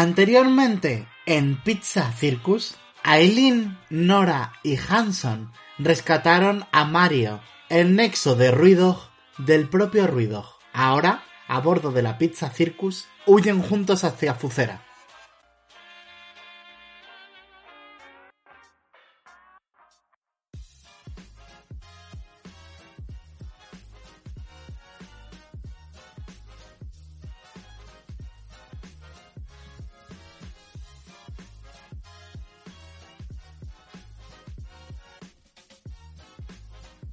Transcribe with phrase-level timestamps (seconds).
[0.00, 9.10] Anteriormente, en Pizza Circus, Aileen, Nora y Hanson rescataron a Mario, el nexo de Ruido
[9.36, 10.46] del propio Ruido.
[10.72, 14.89] Ahora, a bordo de la Pizza Circus, huyen juntos hacia Fucera.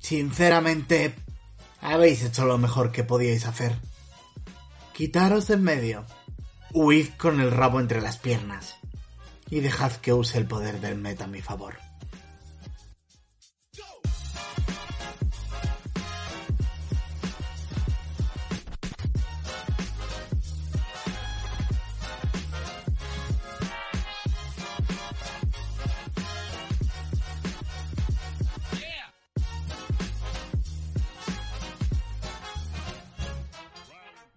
[0.07, 1.13] Sinceramente,
[1.81, 3.77] habéis hecho lo mejor que podíais hacer.
[4.93, 6.05] Quitaros de en medio.
[6.71, 8.77] Huid con el rabo entre las piernas.
[9.49, 11.86] Y dejad que use el poder del meta a mi favor.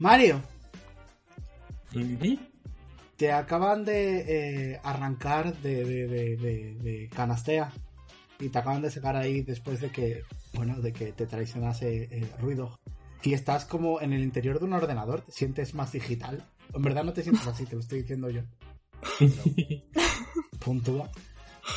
[0.00, 0.40] Mario,
[3.16, 7.72] te acaban de eh, arrancar de, de, de, de- de canastea
[8.38, 10.22] y te acaban de sacar ahí después de que,
[10.54, 12.78] bueno, de que te traicionase eh, Ruido.
[13.22, 16.42] Y estás como en el interior de un ordenador, te sientes más digital.
[16.72, 18.40] En verdad no te sientes así, te lo estoy diciendo yo.
[19.18, 19.34] Pero
[20.60, 21.10] puntúa.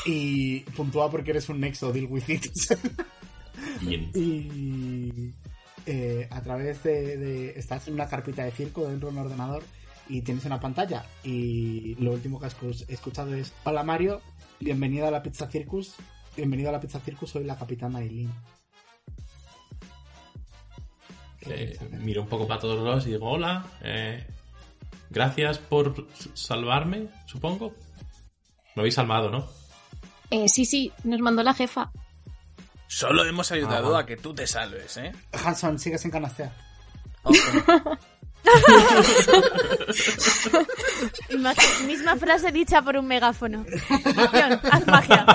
[0.06, 2.46] Y puntúa porque eres un nexo, deal with it.
[3.82, 4.10] Bien.
[4.14, 5.34] y
[5.86, 9.64] eh, a través de, de- estás en una carpeta de circo dentro de un ordenador
[10.10, 14.22] y tienes una pantalla y lo último que has escu- escuchado es hola Mario
[14.60, 15.96] bienvenido a la pizza circus
[16.36, 18.32] bienvenido a la pizza circus soy la capitana Eileen
[21.40, 24.26] ¿Qué Eh, miro un poco para todos lados y digo, hola, eh,
[25.10, 27.74] gracias por salvarme, supongo.
[28.76, 29.46] Me habéis salvado, ¿no?
[30.30, 31.92] Eh, sí, sí, nos mandó la jefa.
[32.96, 34.02] Solo hemos ayudado Ah.
[34.02, 35.12] a que tú te salves, ¿eh?
[35.44, 36.52] Hanson sigues en canastea
[37.24, 37.36] Ok.
[41.30, 43.66] Imagi- Misma frase dicha por un megáfono.
[44.18, 45.26] Acción, haz magia.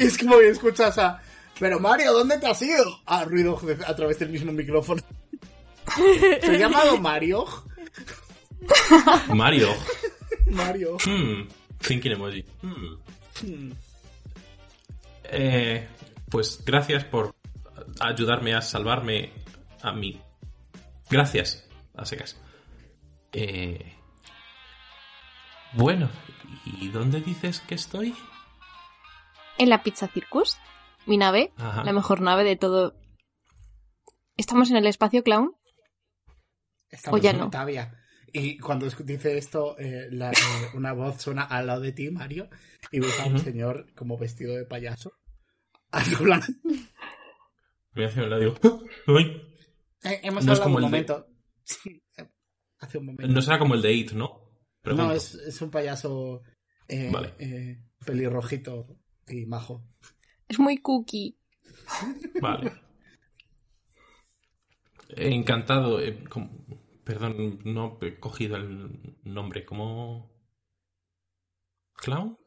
[0.00, 1.20] y es como que escuchas a
[1.58, 2.84] pero Mario ¿dónde te has ido?
[3.06, 5.02] a ruido a través del mismo micrófono
[6.40, 7.44] ¿se ha llamado Mario?
[9.28, 9.74] Mario.
[10.46, 11.48] Mario Hmm,
[11.80, 12.44] thinking emoji.
[12.62, 12.94] Hmm.
[13.42, 13.72] Hmm.
[15.24, 15.86] Eh,
[16.32, 17.34] pues gracias por
[18.00, 19.32] ayudarme a salvarme
[19.82, 20.20] a mí.
[21.10, 22.36] Gracias, a secas.
[23.32, 23.94] Eh,
[25.74, 26.10] bueno,
[26.80, 28.14] ¿y dónde dices que estoy?
[29.58, 30.56] En la Pizza Circus.
[31.06, 31.82] Mi nave, Ajá.
[31.84, 32.94] la mejor nave de todo.
[34.36, 35.54] ¿Estamos en el espacio clown?
[36.90, 37.44] Estamos O ya en no.
[37.46, 37.98] Octavia.
[38.32, 40.34] Y cuando dice esto, eh, la- eh,
[40.74, 42.48] una voz suena al lado de ti, Mario,
[42.90, 45.12] y ves a un señor como vestido de payaso.
[46.10, 46.42] Al plan,
[47.94, 48.58] Me hace un lado y digo,
[50.04, 51.26] eh, hemos No hablado como un el de- momento.
[51.64, 52.28] Sí, eh,
[52.80, 53.32] hace un momento.
[53.32, 54.50] No será como el de It, ¿no?
[54.80, 55.06] Pregunto.
[55.06, 56.42] No, es, es un payaso
[56.88, 57.34] eh, Vale.
[57.38, 58.98] eh, pelirrojito
[59.28, 59.84] y majo.
[60.48, 61.38] Es muy cookie.
[62.40, 62.72] Vale.
[65.10, 66.00] Encantado.
[66.00, 66.24] eh,
[67.04, 69.64] Perdón, no he cogido el nombre.
[69.64, 70.32] ¿Cómo?
[71.94, 72.38] ¿Clown?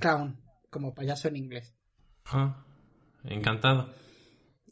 [0.00, 0.40] Clown,
[0.70, 1.74] como payaso en inglés.
[2.26, 2.64] Ah,
[3.24, 3.92] encantado.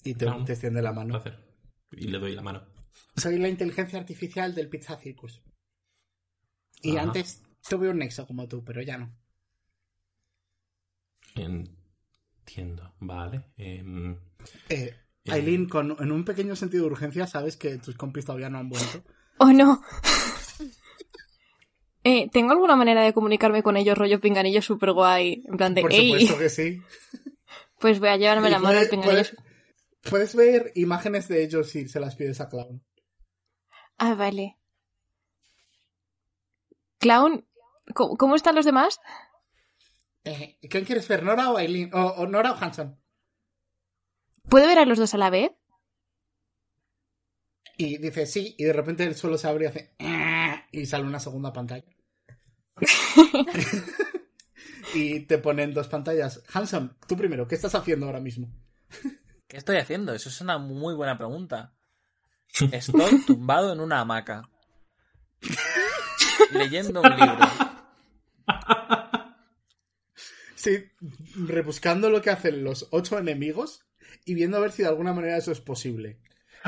[0.03, 1.11] Y te, te extiende la mano.
[1.21, 1.39] placer.
[1.93, 2.65] Y le doy la mano.
[3.17, 5.43] Soy la inteligencia artificial del Pizza Circus.
[6.83, 7.07] Y Ajá.
[7.09, 9.15] antes tuve un nexo como tú, pero ya no.
[11.37, 12.95] Entiendo.
[13.01, 13.53] Vale.
[13.57, 14.13] em,
[14.69, 14.95] Eh,
[15.25, 15.33] Eh.
[15.33, 18.69] Aileen, con, en un pequeño sentido de urgencia, sabes que tus compis todavía no han
[18.71, 19.05] vuelto.
[19.39, 19.83] ¡Oh, no!
[22.03, 25.45] Eh, ¿Tengo alguna manera de comunicarme con ellos, rollo pinganillo super guay?
[25.47, 26.13] En plan de, Por ¡ey!
[26.27, 26.83] supuesto que sí.
[27.81, 29.35] Pues voy a llevarme la mano al puedes,
[30.03, 32.85] puedes- ver imágenes de ellos si se las pides a Clown.
[33.99, 34.57] Ah, vale.
[36.99, 37.47] Clown,
[37.95, 39.01] ¿cómo, cómo están los demás?
[40.25, 41.95] Eh, ¿Quién quieres ver, Nora o Aileen?
[41.95, 43.01] O, o Nora o Hanson.
[44.49, 45.53] ¿Puedo ver a los dos a la vez?
[47.79, 49.95] Y dice sí, y de repente el suelo se abre y hace...
[50.01, 51.85] "Ah", Y sale una segunda pantalla.
[54.95, 56.43] y te ponen dos pantallas.
[56.53, 58.53] Hanson, tú primero, ¿qué estás haciendo ahora mismo?
[59.47, 60.15] ¿Qué estoy haciendo?
[60.15, 61.75] Eso es una muy buena pregunta.
[62.73, 64.49] Estoy tumbado en una hamaca.
[66.53, 67.39] Leyendo un libro.
[70.55, 70.85] Sí,
[71.37, 73.87] rebuscando lo que hacen los ocho enemigos
[74.27, 76.21] y viendo a ver si de alguna manera eso es posible.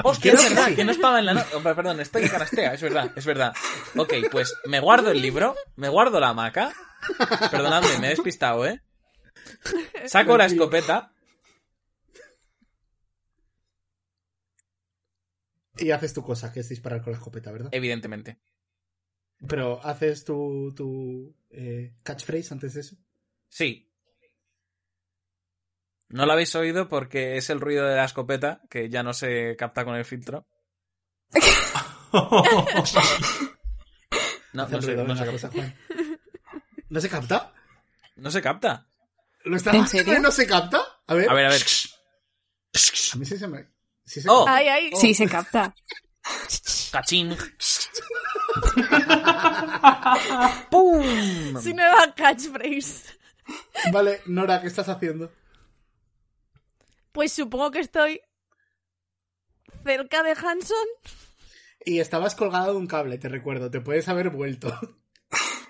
[0.02, 0.76] Hostia, es que verdad, sí.
[0.76, 1.56] que no estaba en la nota.
[1.56, 3.52] Hombre, Perdón, estoy en canastea, es verdad, es verdad.
[3.96, 6.72] Ok, pues me guardo el libro, me guardo la hamaca.
[7.50, 8.82] Perdonadme, me he despistado, ¿eh?
[10.06, 11.12] Saco la escopeta.
[15.76, 17.70] Y haces tu cosa, que es disparar con la escopeta, ¿verdad?
[17.72, 18.38] Evidentemente.
[19.48, 22.96] Pero haces tu, tu eh, catchphrase antes de eso.
[23.48, 23.90] Sí.
[26.08, 29.56] No lo habéis oído porque es el ruido de la escopeta que ya no se
[29.56, 30.46] capta con el filtro.
[34.52, 35.48] No, Hace no ruido, no capta.
[35.48, 35.74] Juan.
[36.92, 37.54] ¿No se capta?
[38.16, 38.86] No se capta.
[39.44, 40.20] ¿Lo está ¿En serio?
[40.20, 40.78] ¿No se capta?
[41.06, 41.30] A ver.
[41.30, 41.62] A ver, a ver.
[41.62, 43.66] A mí sí se me.
[44.04, 44.44] Sí se Oh.
[44.46, 44.90] Ay, ay.
[45.00, 45.74] Sí, se capta.
[46.92, 47.34] Cachín.
[50.70, 51.62] ¡Pum!
[51.62, 53.18] Su nueva catchphrase.
[53.90, 55.32] Vale, Nora, ¿qué estás haciendo?
[57.12, 58.20] Pues supongo que estoy
[59.82, 60.86] cerca de Hanson.
[61.86, 63.70] Y estabas colgado de un cable, te recuerdo.
[63.70, 64.78] Te puedes haber vuelto.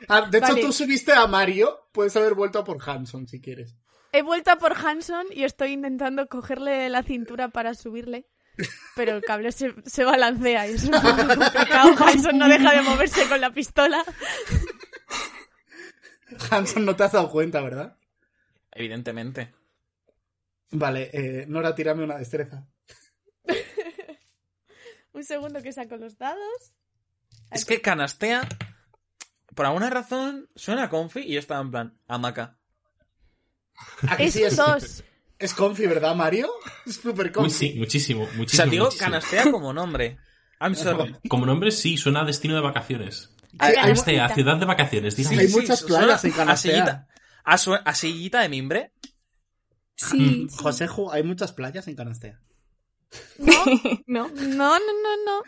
[0.08, 0.60] Ah, de hecho, Vale.
[0.62, 1.88] tú subiste a Mario.
[1.92, 3.76] Puedes haber vuelto a por Hanson si quieres.
[4.12, 8.26] He vuelto a por Hanson y estoy intentando cogerle la cintura para subirle.
[8.94, 11.94] Pero el cable se, se balancea y es un poco complicado.
[11.98, 14.04] Hanson no deja de moverse con la pistola.
[16.50, 17.96] Hanson no te has dado cuenta, ¿verdad?
[18.72, 19.54] Evidentemente.
[20.70, 22.66] Vale, eh, Nora, tírame una destreza.
[25.12, 26.72] Un segundo que saco los dados.
[27.50, 28.48] Es que canastea,
[29.54, 32.58] por alguna razón, suena confi y yo estaba en plan, hamaca.
[34.08, 35.04] ¿A que Es sí un 2.
[35.38, 36.48] Es comfy, ¿verdad, Mario?
[36.86, 37.50] Es súper Muy, comfy.
[37.50, 38.70] sí, muchísimo, O sea, muchísimo.
[38.70, 39.10] digo muchísimo.
[39.10, 40.18] canastea como nombre.
[40.60, 41.16] I'm sorry.
[41.28, 43.34] Como nombre, sí, suena a destino de vacaciones.
[43.58, 46.72] Hay- Canastea, ciudad de vacaciones, Sí, hay muchas playas en a Canastea.
[46.72, 47.08] sillita,
[47.44, 48.92] a, su- a sillita de mimbre.
[49.96, 50.46] Sí.
[50.56, 52.40] José, Ju, hay muchas playas en Canastea.
[53.38, 53.64] no.
[54.06, 55.42] No, no, no, no.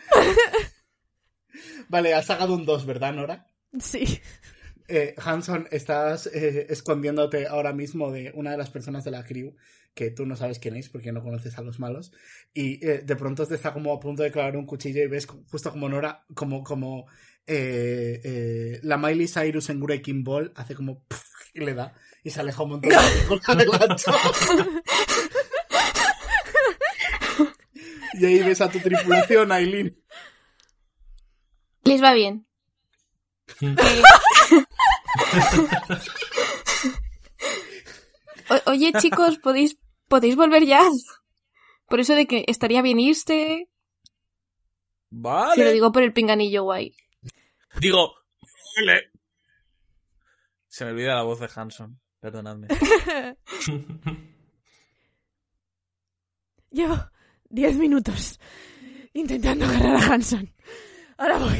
[1.87, 3.47] Vale, has sacado un 2, ¿verdad, Nora?
[3.79, 4.21] Sí.
[4.87, 9.55] Eh, Hanson, estás eh, escondiéndote ahora mismo de una de las personas de la crew
[9.95, 12.11] que tú no sabes quién es porque no conoces a los malos
[12.53, 15.25] y eh, de pronto te está como a punto de clavar un cuchillo y ves
[15.25, 17.07] justo como Nora, como, como
[17.47, 21.23] eh, eh, la Miley Cyrus en Breaking Ball hace como puf,
[21.53, 22.97] y le da y se aleja un montón de
[23.27, 23.65] con la
[28.13, 29.97] y ahí ves a tu tripulación, Aileen.
[31.83, 32.45] Les va bien.
[38.49, 39.77] O- Oye, chicos, ¿podéis,
[40.07, 40.87] ¿podéis volver ya?
[41.87, 43.69] Por eso de que estaría bien irse.
[45.09, 45.55] Vale.
[45.55, 46.95] Se lo digo por el pinganillo guay.
[47.79, 48.13] Digo,
[48.77, 49.11] vale.
[50.67, 51.99] Se me olvida la voz de Hanson.
[52.19, 52.67] Perdonadme.
[56.71, 56.97] Llevo
[57.49, 58.39] 10 minutos
[59.13, 60.53] intentando agarrar a Hanson.
[61.17, 61.57] Ahora voy.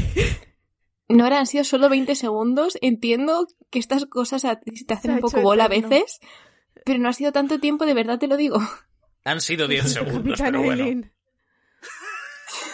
[1.08, 2.78] Nora, han sido solo 20 segundos.
[2.82, 6.20] Entiendo que estas cosas te Se hacen ha un poco bola a veces,
[6.86, 8.60] pero no ha sido tanto tiempo, de verdad te lo digo.
[9.24, 11.08] Han sido 10 segundos, pero bueno.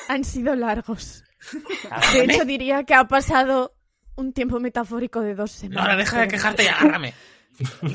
[0.07, 1.23] Han sido largos.
[1.53, 2.33] De Agárrame.
[2.35, 3.73] hecho, diría que ha pasado
[4.15, 5.83] un tiempo metafórico de dos semanas.
[5.85, 7.13] Nora, deja de quejarte y agárrame.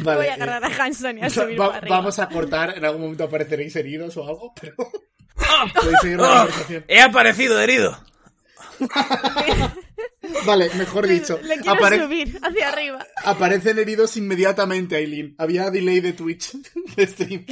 [0.00, 1.96] Vale, Voy a eh, agarrar a Hanson y a subir va- para arriba.
[1.96, 4.74] vamos a cortar, en algún momento apareceréis heridos o algo, pero
[5.40, 5.66] ¡Ah!
[6.20, 6.48] ¡Ah!
[6.88, 7.98] He aparecido herido.
[10.46, 13.04] Vale, mejor Le- dicho, Le quiero apare- subir hacia arriba.
[13.24, 15.34] aparecen heridos inmediatamente, Aileen.
[15.38, 16.52] Había delay de Twitch
[16.96, 17.46] de stream.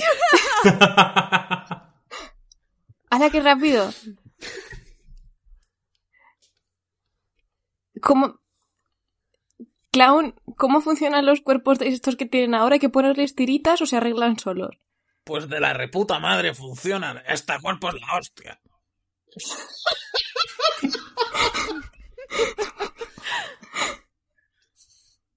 [3.11, 3.93] ¡Hala, qué rápido!
[8.03, 8.41] ¿Cómo...
[9.93, 12.75] Clown, ¿cómo funcionan los cuerpos de estos que tienen ahora?
[12.75, 14.77] ¿Hay que ponerles tiritas o se arreglan solos?
[15.27, 17.21] Pues de la reputa madre funcionan.
[17.27, 18.61] Este cuerpo es la hostia.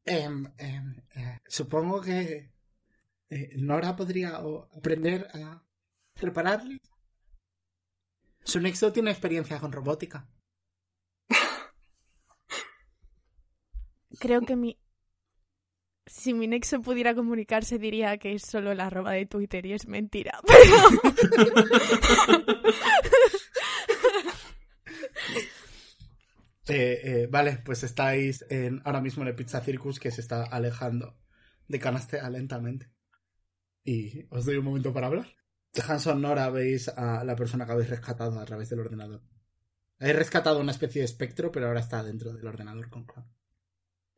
[0.06, 2.52] Em, em, eh, supongo que
[3.30, 4.38] eh, Nora podría
[4.78, 5.64] aprender a
[6.14, 6.78] prepararle.
[8.44, 10.28] Su nexo tiene experiencia con robótica.
[14.20, 14.80] Creo que mi...
[16.10, 19.88] Si mi nexo pudiera comunicarse diría que es solo la arroba de Twitter y es
[19.88, 20.40] mentira.
[26.68, 30.44] Eh, eh, vale, pues estáis en- ahora mismo en el Pizza Circus que se está
[30.44, 31.18] alejando
[31.68, 32.92] de Canastea lentamente.
[33.84, 35.28] Y os doy un momento para hablar.
[35.88, 39.24] Hanson Nora veis a la persona que habéis rescatado a través del ordenador.
[40.00, 43.28] Habéis rescatado una especie de espectro, pero ahora está dentro del ordenador con Clown.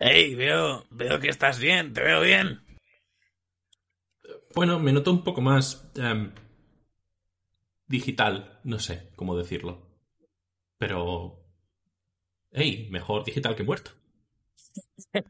[0.04, 2.60] Ey, veo, veo que estás bien, te veo bien.
[4.56, 6.34] Bueno, me noto un poco más em,
[7.86, 9.88] digital, no sé cómo decirlo.
[10.80, 11.46] Pero...
[12.52, 13.92] Hey, mejor digital que muerto.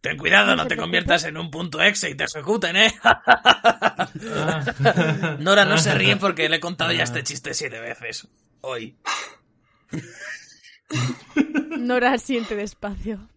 [0.00, 2.94] Ten cuidado, No te conviertas en un punto exe y te ejecuten, ¿eh?
[3.02, 4.08] Ah.
[5.40, 8.28] Nora no se ríe porque le he contado ya este chiste siete veces.
[8.60, 8.96] Hoy.
[11.78, 13.31] Nora siente despacio.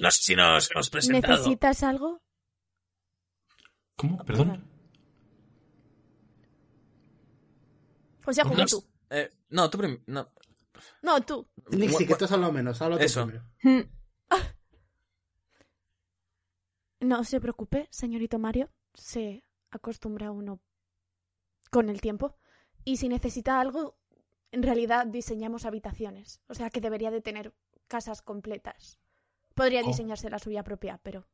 [0.00, 1.34] No sé si nos hemos presentado.
[1.36, 2.22] necesitas algo,
[3.96, 4.24] ¿Cómo?
[4.24, 4.64] ¿Perdón?
[8.24, 8.84] o sea, como No, tú.
[9.10, 10.30] eh, no, tú prim- no.
[11.02, 11.48] No, tú.
[11.70, 13.26] Nixie, que tú has hablado menos, habla tú Eso.
[13.26, 13.44] primero.
[13.62, 13.80] Mm,
[17.00, 18.70] No se preocupe, señorito Mario.
[18.94, 20.60] Se acostumbra uno
[21.70, 22.36] con el tiempo.
[22.84, 23.97] Y si necesita algo,
[24.52, 26.40] en realidad diseñamos habitaciones.
[26.48, 27.54] O sea que debería de tener
[27.86, 28.98] casas completas.
[29.54, 29.86] Podría Oh.
[29.86, 31.26] diseñarse la suya propia, pero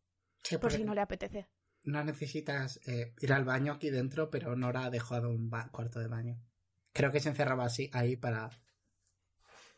[0.42, 1.48] Sí, por si no le apetece.
[1.84, 6.08] no necesitas eh, ir al baño aquí dentro, pero Nora ha dejado un cuarto de
[6.08, 6.40] baño.
[6.92, 8.50] Creo que se encerraba así ahí para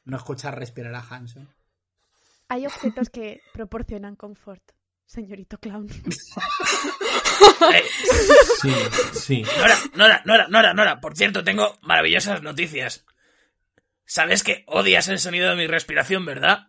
[0.04, 1.48] no escuchar respirar a Hanson.
[2.48, 4.62] Hay objetos que proporcionan confort,
[5.04, 5.88] señorito clown.
[7.74, 7.82] Eh,
[8.62, 8.72] Sí,
[9.12, 9.42] sí.
[9.58, 11.00] Nora, Nora, Nora, Nora, Nora.
[11.00, 13.04] Por cierto, tengo maravillosas noticias.
[14.06, 16.68] Sabes que odias el sonido de mi respiración, ¿verdad?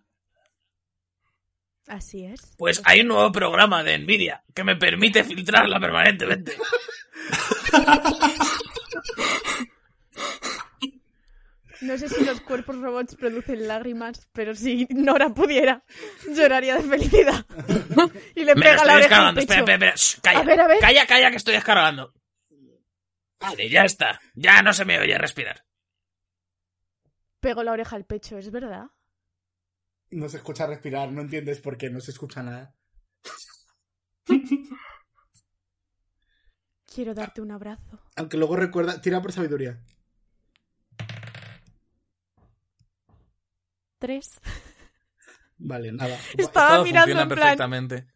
[1.88, 2.56] Así es.
[2.58, 6.58] Pues hay un nuevo programa de Nvidia que me permite filtrarla permanentemente.
[11.80, 15.84] No sé si los cuerpos robots producen lágrimas, pero si Nora pudiera,
[16.28, 17.46] lloraría de felicidad.
[18.36, 19.38] Y le pega la oreja al.
[19.38, 19.96] Espera, espera, espera.
[19.96, 20.40] Shh, calla.
[20.40, 20.80] A ver, a ver.
[20.80, 22.14] Calla, calla, que estoy descargando.
[23.40, 24.20] Vale, ya está.
[24.34, 25.64] Ya no se me oye respirar.
[27.40, 28.88] Pego la oreja al pecho, ¿es verdad?
[30.12, 32.74] No se escucha respirar, no entiendes por qué, no se escucha nada.
[36.86, 38.00] Quiero darte un abrazo.
[38.16, 39.80] Aunque luego recuerda, tira por sabiduría.
[44.00, 44.40] Tres.
[45.58, 46.18] Vale, nada.
[46.38, 47.40] Estaba Todo mirando funciona en plan...
[47.40, 48.08] perfectamente.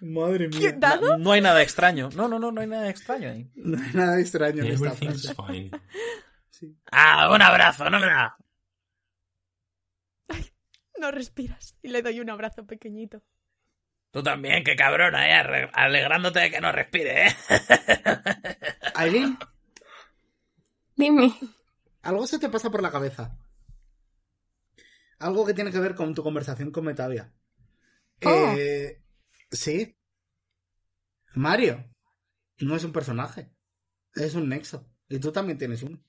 [0.00, 0.74] Madre ¿Qué mía.
[0.78, 1.16] dado?
[1.18, 2.08] No hay nada extraño.
[2.14, 3.50] No, no, no, no hay nada extraño ahí.
[3.54, 5.52] No hay nada extraño en esta Everything's frase.
[5.52, 5.70] fine.
[6.50, 6.76] Sí.
[6.92, 8.36] Ah, un abrazo, Nora.
[10.98, 11.76] No respiras.
[11.82, 13.22] Y le doy un abrazo pequeñito.
[14.10, 15.70] Tú también, qué cabrona, eh.
[15.72, 17.36] Alegrándote de que no respire, eh.
[18.94, 19.36] Aileen,
[20.96, 21.34] Dime.
[22.02, 23.36] algo se te pasa por la cabeza.
[25.18, 27.32] Algo que tiene que ver con tu conversación con Metavia.
[28.24, 28.54] Oh.
[28.56, 29.02] Eh,
[29.50, 29.96] sí.
[31.34, 31.84] Mario.
[32.58, 33.50] No es un personaje.
[34.14, 34.88] Es un nexo.
[35.08, 36.00] Y tú también tienes uno.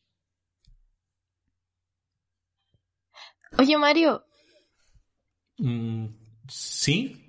[3.57, 4.25] Oye, Mario,
[5.57, 6.05] Mm,
[6.47, 7.21] sí.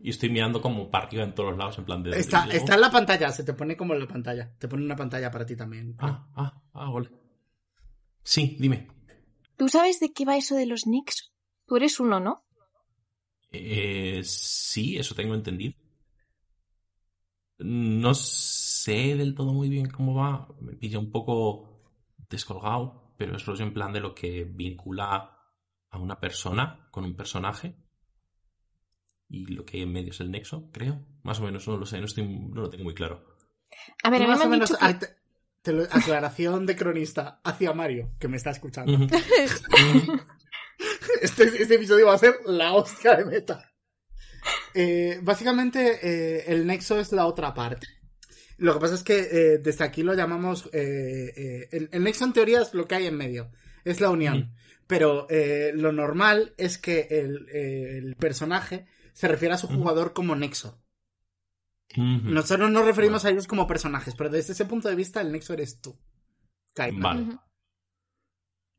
[0.00, 2.10] Y estoy mirando como para arriba en todos los lados, en plan de.
[2.18, 4.54] Está, de- está en la pantalla, se te pone como en la pantalla.
[4.58, 5.96] Te pone una pantalla para ti también.
[5.98, 7.10] Ah, ah, ah, vale.
[8.22, 8.88] Sí, dime.
[9.56, 11.32] ¿tú sabes de qué va eso de los Knicks?
[11.66, 12.44] Tú eres uno, ¿no?
[13.50, 15.74] Eh, sí, eso tengo entendido.
[17.58, 20.46] No sé del todo muy bien cómo va.
[20.60, 21.82] Me pilla un poco
[22.30, 25.37] descolgado, pero es rollo en plan de lo que vincula
[25.90, 27.76] a una persona con un personaje.
[29.28, 31.04] Y lo que hay en medio es el nexo, creo.
[31.22, 33.36] Más o menos, no lo sé, no, estoy, no lo tengo muy claro.
[34.02, 34.94] A ver, Tú a mí más me o menos, dicho que...
[34.94, 35.16] te-
[35.62, 38.92] te lo- aclaración de cronista hacia Mario, que me está escuchando.
[41.20, 43.72] Este, este episodio va a ser la hostia de meta.
[44.74, 47.88] Eh, básicamente, eh, el nexo es la otra parte.
[48.58, 50.66] Lo que pasa es que eh, desde aquí lo llamamos.
[50.72, 53.50] eh, eh, el, el nexo en teoría es lo que hay en medio.
[53.84, 54.54] Es la unión.
[54.88, 60.12] Pero eh, lo normal es que el, eh, el personaje se refiere a su jugador
[60.12, 60.82] como nexo.
[61.96, 65.52] Nosotros nos referimos a ellos como personajes, pero desde ese punto de vista, el nexo
[65.52, 65.96] eres tú.
[66.76, 67.22] Vale.
[67.22, 67.38] Ujú.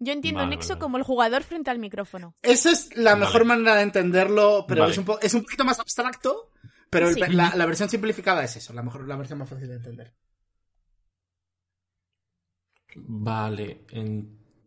[0.02, 2.34] Yo entiendo Vale, Nexo vale, como el jugador frente al micrófono.
[2.42, 3.26] Esa es la Vale.
[3.26, 4.94] mejor manera de entenderlo, pero Vale.
[4.94, 6.52] es, un po- es un poquito más abstracto.
[6.90, 9.76] Pero el- la, la versión simplificada es eso, la mejor, la versión más fácil de
[9.76, 10.16] entender.
[12.96, 13.86] Vale,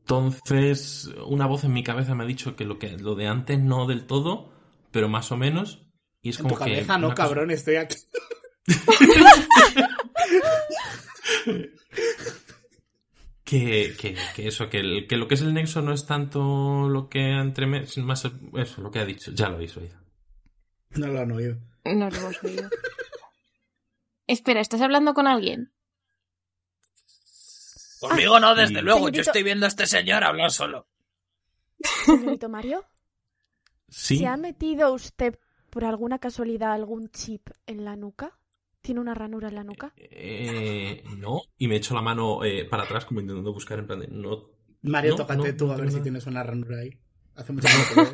[0.02, 3.58] entonces una voz en mi cabeza me ha dicho que lo que lo de antes
[3.60, 4.52] no del todo,
[4.90, 5.86] pero más o menos.
[6.20, 7.96] Y es En como tu que cabeza, no, cosa- cabrón, estoy aquí.
[13.44, 16.88] que, que, que eso, que, el- que lo que es el nexo no es tanto
[16.88, 17.96] lo que entre más
[18.54, 19.98] eso, lo que ha dicho, ya lo habéis oído.
[20.90, 21.56] No lo han oído.
[21.84, 22.68] No lo hemos oído.
[24.26, 25.72] Espera, ¿estás hablando con alguien?
[28.08, 28.80] Conmigo no, desde Sí.
[28.82, 29.08] luego.
[29.08, 30.86] Yo estoy viendo a este señor hablar solo.
[32.06, 32.84] Señorito Mario,
[33.88, 35.38] Sí, ¿se ha metido usted
[35.70, 38.38] por alguna casualidad algún chip en la nuca?
[38.80, 39.92] ¿Tiene una ranura en la nuca?
[39.96, 44.00] Eh, no, y me echo la mano eh, para atrás como intentando buscar en plan
[44.00, 44.08] de...
[44.08, 44.48] No,
[44.82, 46.98] Mario, No, tócate no, tú no a ver tengo si tienes una ranura ahí.
[47.36, 48.10] Hace mucho tiempo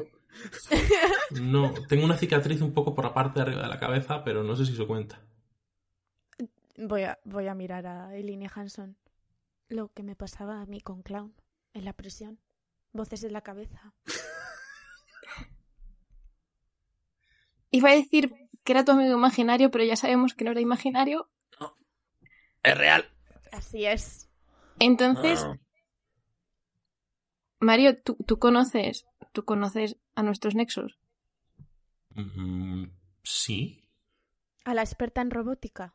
[1.31, 4.23] que no, tengo una cicatriz un poco por la parte de arriba de la cabeza,
[4.25, 5.21] pero no sé si eso cuenta.
[6.77, 8.97] Voy a, voy a mirar a Eileen y Hanson.
[9.69, 11.35] Lo que me pasaba a mí con Clown
[11.75, 12.41] en la prisión.
[12.93, 13.93] Voces en la cabeza.
[17.71, 18.33] Iba a decir
[18.65, 21.31] que era tu amigo imaginario, pero ya sabemos que no era imaginario.
[22.63, 23.05] Es real.
[23.53, 24.29] Así es.
[24.79, 25.59] Entonces, Ah.
[27.61, 30.99] Mario, ¿tú, tú conoces, tú conoces a nuestros nexos.
[32.15, 32.85] Mm,
[33.25, 33.89] sí.
[34.65, 35.95] A la experta en robótica.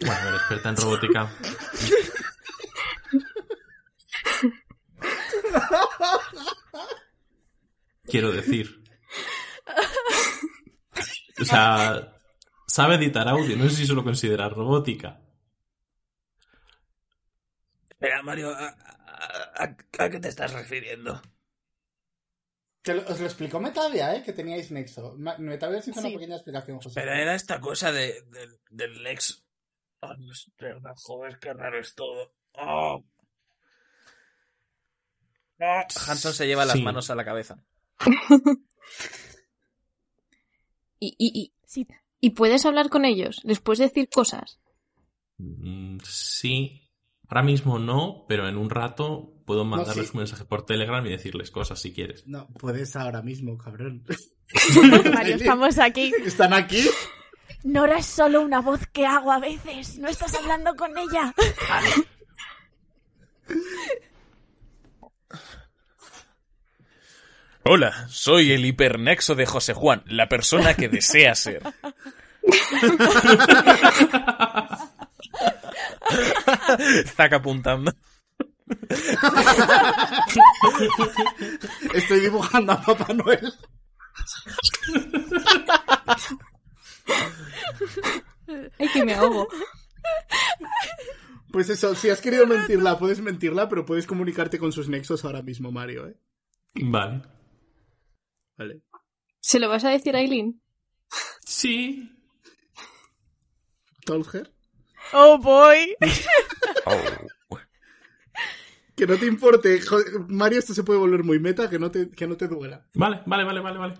[0.00, 1.30] Bueno, la experta en robótica.
[8.04, 8.82] Quiero decir.
[11.40, 12.16] O sea,
[12.66, 15.20] sabe editar audio, no sé si eso lo considera robótica.
[17.88, 21.20] Espera, Mario, ¿a, a- a- a qué te estás refiriendo?
[22.82, 24.22] Te lo- os lo explicó Metavia, ¿eh?
[24.22, 25.14] Que teníais nexo.
[25.38, 26.06] Metavia os hizo Sí.
[26.06, 26.98] una pequeña explicación, José.
[26.98, 29.44] Pero era esta cosa de, del- del Lex.
[30.02, 32.32] Ah, es verdad, joder, qué raro es todo.
[32.54, 33.04] Oh.
[35.60, 35.86] Ah.
[36.08, 36.82] Hanson se lleva las Sí.
[36.82, 37.62] manos a la cabeza.
[41.02, 41.86] Y, y, y, Sí,
[42.20, 44.60] y puedes hablar con ellos, les puedes decir cosas.
[45.38, 46.90] Mm, Sí.
[47.28, 50.12] Ahora mismo no, pero en un rato puedo mandarles sí.
[50.12, 52.26] un mensaje por Telegram y decirles cosas si quieres.
[52.26, 54.04] No, puedes ahora mismo, cabrón.
[55.14, 56.12] Mario, estamos aquí.
[56.24, 56.82] ¿Están aquí?
[57.62, 59.98] Nora es solo una voz que hago a veces.
[59.98, 61.34] No estás hablando con ella.
[67.62, 71.62] Hola, soy el hipernexo de José Juan, la persona que desea ser.
[77.16, 77.92] Zack apuntando.
[81.94, 83.52] Estoy dibujando a Papá Noel.
[88.78, 89.48] Ay, que me ahogo.
[91.52, 95.42] Pues eso, si has querido mentirla, puedes mentirla, pero puedes comunicarte con sus nexos ahora
[95.42, 96.16] mismo, Mario, ¿eh?
[96.74, 97.22] Vale.
[98.56, 98.82] Vale.
[99.40, 100.60] ¿Se lo vas a decir a Aileen?
[101.44, 102.10] Sí.
[104.04, 104.52] Tolger.
[105.12, 105.96] Oh boy.
[108.94, 109.80] Que no te importe.
[110.28, 112.86] Mario, esto se puede volver muy meta, que no te, que no te duela.
[112.94, 113.94] Vale, vale, vale, vale, vale.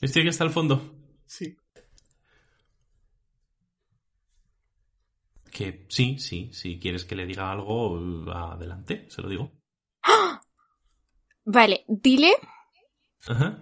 [0.00, 0.94] Estoy aquí hasta el fondo.
[1.26, 1.56] Sí.
[5.58, 7.98] Que sí, sí, si quieres que le diga algo,
[8.32, 9.50] adelante, se lo digo.
[11.44, 12.30] Vale, dile,
[13.26, 13.58] Ajá.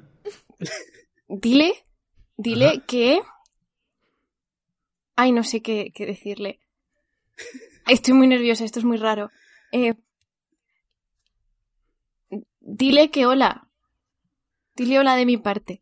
[1.27, 1.87] dile,
[2.37, 2.87] dile Ajá.
[2.87, 3.23] que...
[5.15, 6.61] Ay, no sé qué, qué decirle.
[7.87, 9.31] Estoy muy nerviosa, esto es muy raro.
[9.73, 9.95] Eh,
[12.61, 13.71] dile que hola.
[14.75, 15.81] Dile hola de mi parte.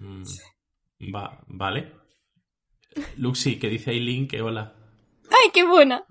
[0.00, 0.24] Mm,
[1.14, 1.92] Va, vale.
[3.18, 4.80] Luxi, que dice Aileen que hola.
[5.34, 6.04] ¡Ay, qué buena!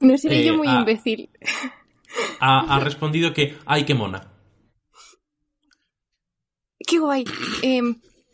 [0.00, 0.80] No seré Eh, yo muy ah.
[0.80, 1.30] imbécil.
[2.40, 4.32] Ha, ha respondido que, ay, qué mona.
[6.86, 7.24] Qué guay.
[7.62, 7.82] Eh,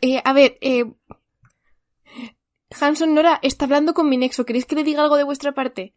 [0.01, 0.85] eh, a ver, eh,
[2.81, 4.45] Hanson Nora está hablando con mi nexo.
[4.45, 5.95] ¿Queréis que le diga algo de vuestra parte?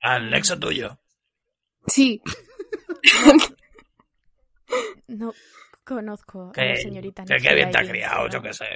[0.00, 0.98] Al nexo tuyo.
[1.86, 2.22] Sí.
[5.08, 5.32] No
[5.84, 7.24] conozco a la señorita.
[7.24, 8.66] que, que bien te ha criado, yo qué sé.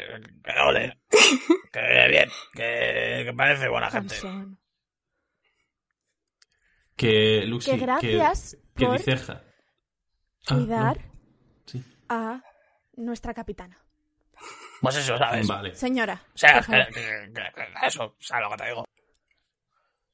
[0.43, 0.99] Que ole.
[1.73, 2.29] Que bien.
[2.55, 4.15] Que, que parece buena gente.
[6.97, 7.71] Que Luxi.
[7.71, 9.17] Que gracias que, por dice.
[9.17, 9.43] ja-
[10.49, 10.57] Ah, no.
[10.67, 10.99] Cuidar
[11.67, 11.83] Sí.
[12.09, 12.43] a
[12.97, 13.79] nuestra capitana.
[14.81, 15.47] Pues eso, ¿sabes?
[15.47, 15.75] Vale.
[15.75, 16.21] Señora.
[16.35, 16.87] O sea, por favor.
[16.89, 18.85] que, que- que- que- eso, ¿sabes lo que te digo?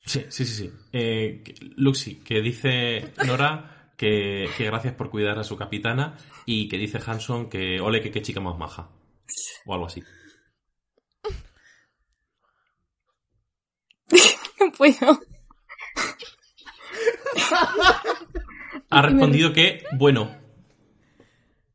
[0.05, 0.55] Sí, sí, sí.
[0.55, 0.73] sí.
[0.93, 6.69] Eh, que- Luxi, que dice Nora que, que gracias por cuidar a su capitana y
[6.69, 8.89] que dice Hanson que ole, que qué chica más maja.
[9.67, 10.03] O algo así.
[14.61, 15.21] No puedo.
[18.91, 20.37] Ha respondido que, bueno,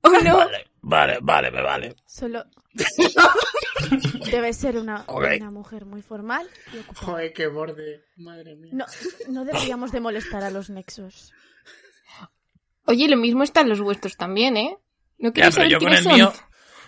[0.06, 0.38] Oh, no.
[0.38, 1.96] Vale, vale, vale, me vale.
[2.06, 2.44] Solo.
[4.32, 7.06] Debe ser una, una mujer muy formal y ocupada.
[7.06, 8.04] Joder, qué borde.
[8.18, 8.72] Madre mía.
[8.74, 8.86] No,
[9.30, 11.32] no deberíamos de molestar a los nexos.
[12.86, 14.78] Oye, lo mismo están los vuestros también, ¿eh?
[15.18, 16.14] ¿No pero saber yo con el son?
[16.16, 16.34] mío.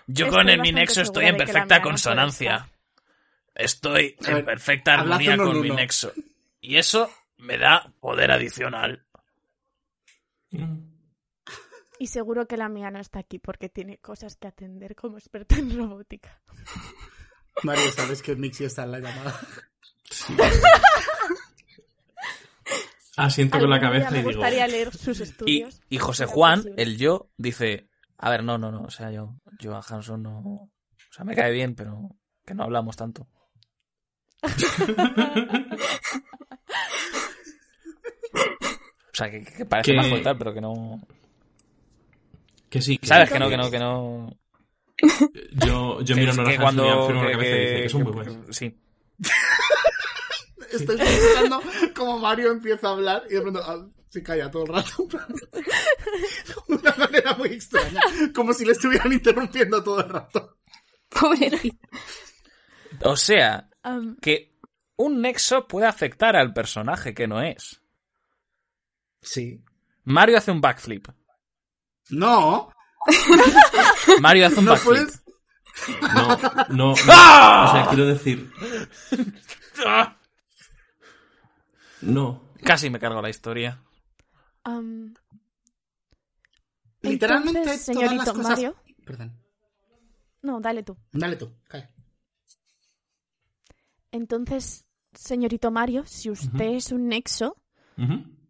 [0.07, 1.85] Yo Estoy con el, mi bastante nexo estoy segura en de que la perfecta mía
[1.91, 2.69] no puede consonancia.
[3.55, 5.75] Estoy A en ver, perfecta armonía uno en con mi uno.
[5.79, 6.11] nexo.
[6.61, 9.05] Y eso me da poder adicional.
[11.97, 15.55] Y seguro que la mía no está aquí porque tiene cosas que atender como experta
[15.55, 16.41] en robótica.
[17.63, 19.39] Mario, sabes que Mixi está en la llamada.
[23.17, 24.31] Asiento con la cabeza me y digo.
[24.33, 25.81] gustaría leer sus Y, estudios.
[25.89, 29.75] y José Juan, el yo, dice, a ver, no, no, no, o sea, yo, yo
[29.75, 30.39] a Hanson no...
[30.39, 30.69] O
[31.11, 32.09] sea, me cae bien, pero
[32.45, 33.27] que no hablamos tanto.
[39.13, 41.01] O sea, que, que parece Que- majo y tal, pero que no...
[42.69, 43.31] Que sí, que ¿Sabes?
[43.31, 44.37] Que no, que no, que no...
[45.65, 47.03] Yo, yo que- miro a que Nora Hanson y cuando...
[47.03, 48.55] afirmo la que- cabeza y dice que son muy que- buenos.
[48.57, 48.77] Sí.
[50.75, 51.61] Estoy pensando
[51.95, 55.07] como Mario empieza a hablar y de pronto ah, se calla todo el rato.
[55.07, 58.01] De una manera muy extraña.
[58.33, 60.57] Como si le estuvieran interrumpiendo todo el rato.
[61.09, 61.51] Pobre.
[63.03, 63.69] O sea,
[64.21, 64.57] que
[64.97, 67.81] un nexo puede afectar al personaje que no es.
[69.21, 69.61] Sí.
[70.03, 71.07] Mario hace un backflip.
[72.09, 72.71] No,
[74.21, 74.93] Mario hace un no backflip.
[74.93, 75.23] puedes.
[76.13, 76.37] No,
[76.69, 76.93] no.
[76.93, 76.93] no.
[77.09, 77.67] ¡Ah!
[77.67, 78.51] O sea, quiero decir.
[82.05, 82.41] No.
[82.63, 83.83] Casi me cargo la historia.
[87.01, 88.49] Literalmente entonces, todas las señorito cosas.
[88.49, 88.75] Mario.
[89.05, 89.39] Perdón.
[90.41, 90.97] No, dale tú.
[91.11, 91.91] Dale tú, calla.
[94.11, 97.57] Entonces, señorito Mario, si usted es un nexo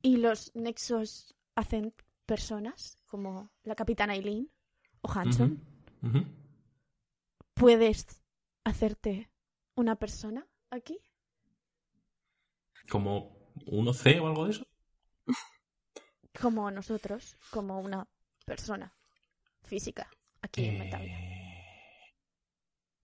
[0.02, 1.94] y los nexos hacen
[2.26, 4.50] personas, como la capitana Eileen
[5.02, 5.62] o Hanson.
[7.56, 8.06] ¿puedes
[8.64, 9.32] hacerte
[9.76, 11.00] una persona aquí?
[12.90, 13.36] Como
[13.68, 14.68] un OC o algo de eso.
[16.42, 18.08] Como nosotros, como una
[18.46, 18.94] persona
[19.64, 20.10] física
[20.42, 21.18] aquí en Metavia.
[21.18, 21.36] Eh,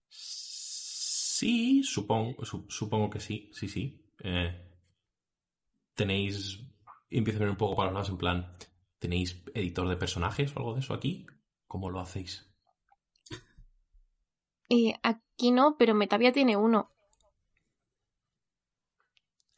[0.08, 4.04] Sí, supongo, su- supongo que sí, sí, sí.
[4.22, 4.70] Eh,
[5.94, 6.60] tenéis,
[7.10, 8.52] empiezo a ver un poco para los lados en plan,
[8.98, 11.26] ¿tenéis editor de personajes o algo de eso aquí?
[11.66, 12.48] ¿Cómo lo hacéis?
[14.68, 16.90] Eh, aquí no, pero Metavia tiene uno.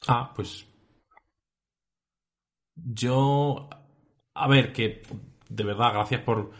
[0.06, 0.66] Ah, pues.
[2.76, 3.68] Yo.
[4.34, 5.02] A ver, que
[5.48, 6.50] de verdad, gracias por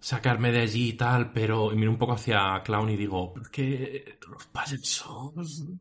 [0.00, 4.18] sacarme de allí y tal, pero miro un poco hacia Clown y digo, "Es que
[4.28, 5.80] los payasos no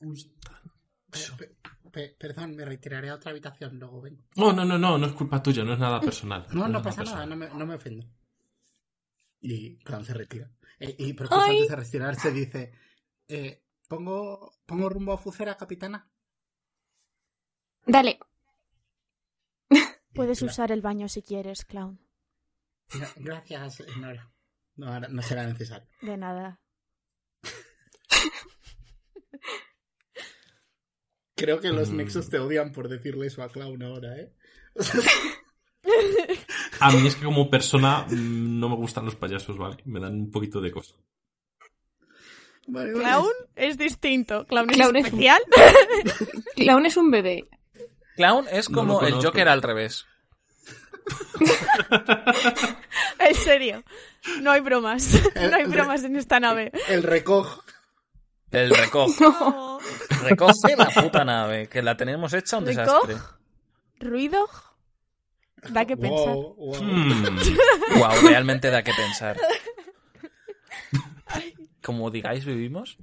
[0.00, 0.42] me gustan.
[1.10, 1.36] mucho".
[1.36, 1.54] Pe-
[1.92, 4.22] pe- perdón, me retiraré a otra habitación, luego vengo.
[4.36, 6.46] No, no, no, no, no es culpa tuya, no es nada personal.
[6.52, 8.04] No, no pasa nada, no me, no me ofendo.
[9.40, 10.50] Y Clown se retira.
[10.80, 12.72] Eh, y pero antes de retirarse dice,
[13.28, 16.10] eh, ¿pongo, ¿pongo rumbo a Fucera, capitana?
[17.86, 18.18] Dale.
[20.16, 22.00] Puedes usar el baño si quieres, clown.
[22.90, 24.32] gra- Gracias, Nora.
[24.76, 25.88] No, ahora no será necesario.
[26.02, 26.60] De nada.
[31.34, 31.96] Creo que los Mm.
[31.96, 34.32] nexos te odian por decirle eso a Clown ahora, ¿eh?
[36.80, 39.76] A mí es que como persona mm, no me gustan los payasos, ¿vale?
[39.84, 40.94] Me dan un poquito de cosa.
[42.68, 43.04] Vale, vale.
[43.04, 44.46] Clown es distinto.
[44.46, 45.42] Clown es Clown es- especial.
[46.56, 47.48] Clown es un bebé.
[48.16, 49.14] Clown es No como el.
[49.14, 50.06] Joker al revés.
[53.18, 53.84] en serio.
[54.40, 55.14] No hay bromas.
[55.14, 56.72] El- No hay bromas en esta nave.
[56.88, 57.60] El recoj.
[58.50, 59.14] El recoge.
[59.24, 59.78] No.
[60.22, 63.16] Recoge la puta nave, que la tenemos hecha un desastre.
[64.00, 64.48] Ruido.
[65.70, 66.34] Da que pensar.
[66.34, 66.82] Wow, wow.
[66.82, 67.36] Hmm.
[67.98, 69.36] Wow, realmente da que pensar.
[71.82, 72.98] Como digáis, vivimos.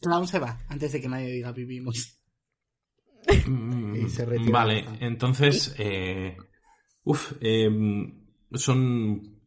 [0.00, 2.15] Clown se va antes de que nadie diga vivimos.
[3.46, 4.50] Mm, Y se retira.
[4.52, 5.74] Vale, entonces.
[5.78, 6.36] Eh,
[7.04, 9.40] uf, em, son.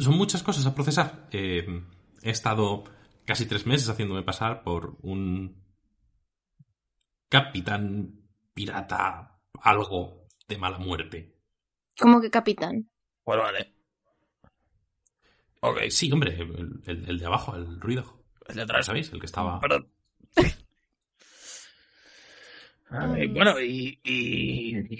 [0.00, 1.28] Son muchas cosas a procesar.
[1.32, 1.86] Em,
[2.22, 2.84] he estado
[3.24, 5.64] casi tres meses haciéndome pasar por un.
[7.28, 8.20] Capitán
[8.54, 11.36] pirata, algo de mala muerte.
[11.98, 12.88] ¿Cómo que capitán?
[13.24, 13.74] Pues vale.
[15.60, 18.24] Ok, Sí, hombre, el, el- el de abajo, el ruido.
[18.48, 18.86] el de atrás.
[18.86, 19.12] ¿Sabéis?
[19.12, 19.58] El que estaba.
[19.60, 19.90] Perdón.
[22.90, 24.98] Ay, bueno, y, y-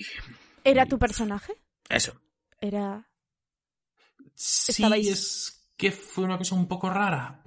[0.64, 1.52] ¿Era tu personaje?
[1.88, 2.12] Eso.
[2.60, 3.08] Era.
[4.34, 7.42] Sí, Estabais- es que fue una cosa un poco rara.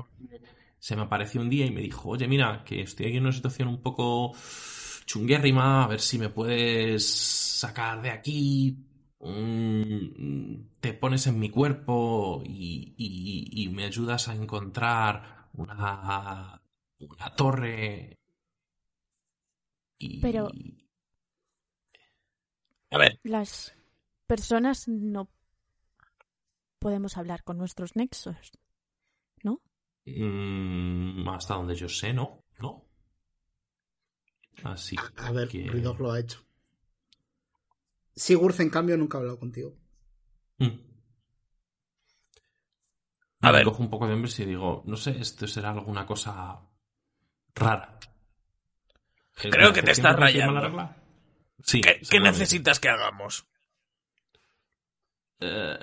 [0.80, 3.34] Se me apareció un día y me dijo, oye, mira, que estoy aquí en una
[3.34, 4.34] situación un poco
[5.06, 8.78] chunguérrima, a ver si me puedes sacar de aquí.
[9.20, 16.62] Mm, te pones en mi cuerpo y, y- y me ayudas a encontrar una,
[17.00, 18.18] una torre.
[20.00, 20.20] Y...
[20.22, 20.50] Pero-
[22.90, 23.76] A ver, Las
[24.26, 25.30] personas no
[26.80, 28.52] podemos hablar con nuestros nexos.
[30.06, 32.86] Mm, hasta donde yo sé, no, no.
[34.64, 35.66] Así A ver, que...
[35.66, 36.44] Lo ha hecho.
[38.16, 39.76] Sigurd, en cambio, nunca ha hablado contigo.
[40.58, 40.80] Mm.
[43.42, 43.64] A ver.
[43.64, 46.60] Cojo un poco de hambre y digo, no sé, esto será alguna cosa
[47.56, 48.00] rara.
[49.44, 50.60] ¿Es Creo que te estás rayando.
[50.62, 50.96] regla?
[51.64, 51.82] Sí.
[51.82, 53.46] ¿Qué, qué necesitas que hagamos?
[55.40, 55.80] Eh,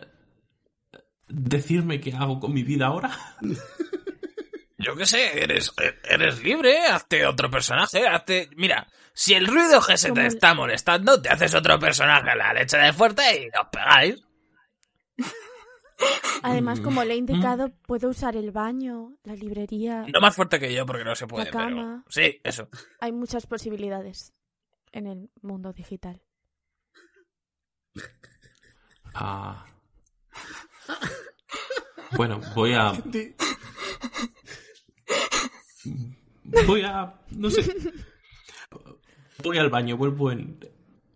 [1.29, 3.11] ¿Decirme qué hago con mi vida ahora?
[4.79, 5.73] Yo qué sé, eres,
[6.05, 8.51] eres libre, hazte otro personaje, hazte...
[8.57, 12.53] Mira, si el ruido que se te está molestando, te haces otro personaje a la
[12.53, 14.23] leche de fuerte y os pegáis.
[16.43, 20.05] Además, como le he indicado, puedo usar el baño, la librería.
[20.13, 21.65] No más fuerte que yo porque no se puede, La pero...
[21.65, 22.05] cama.
[22.09, 22.69] Sí, eso.
[23.01, 24.33] Hay muchas posibilidades
[24.93, 26.23] en el mundo digital.
[29.15, 29.65] Ah.
[32.17, 32.93] Bueno, voy a.
[36.67, 37.15] Voy a.
[37.31, 37.63] No sé.
[39.43, 40.61] Voy al baño, vuelvo en,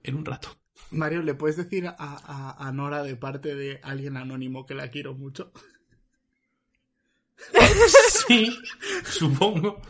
[0.02, 0.59] en un rato.
[0.90, 4.88] Mario, ¿le puedes decir a, a- a Nora de parte de alguien anónimo que la
[4.90, 5.53] quiero mucho?
[8.29, 8.55] Sí,
[9.05, 9.81] supongo.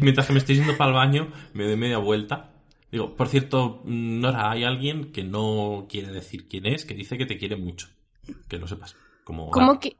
[0.00, 2.52] Mientras que me estoy yendo para el baño, me doy media vuelta.
[2.92, 7.26] Digo, por cierto, Nora, hay alguien que no quiere decir quién es, que dice que
[7.26, 7.88] te quiere mucho.
[8.48, 8.96] Que lo sepas.
[9.24, 9.96] Como ¿Cómo que.?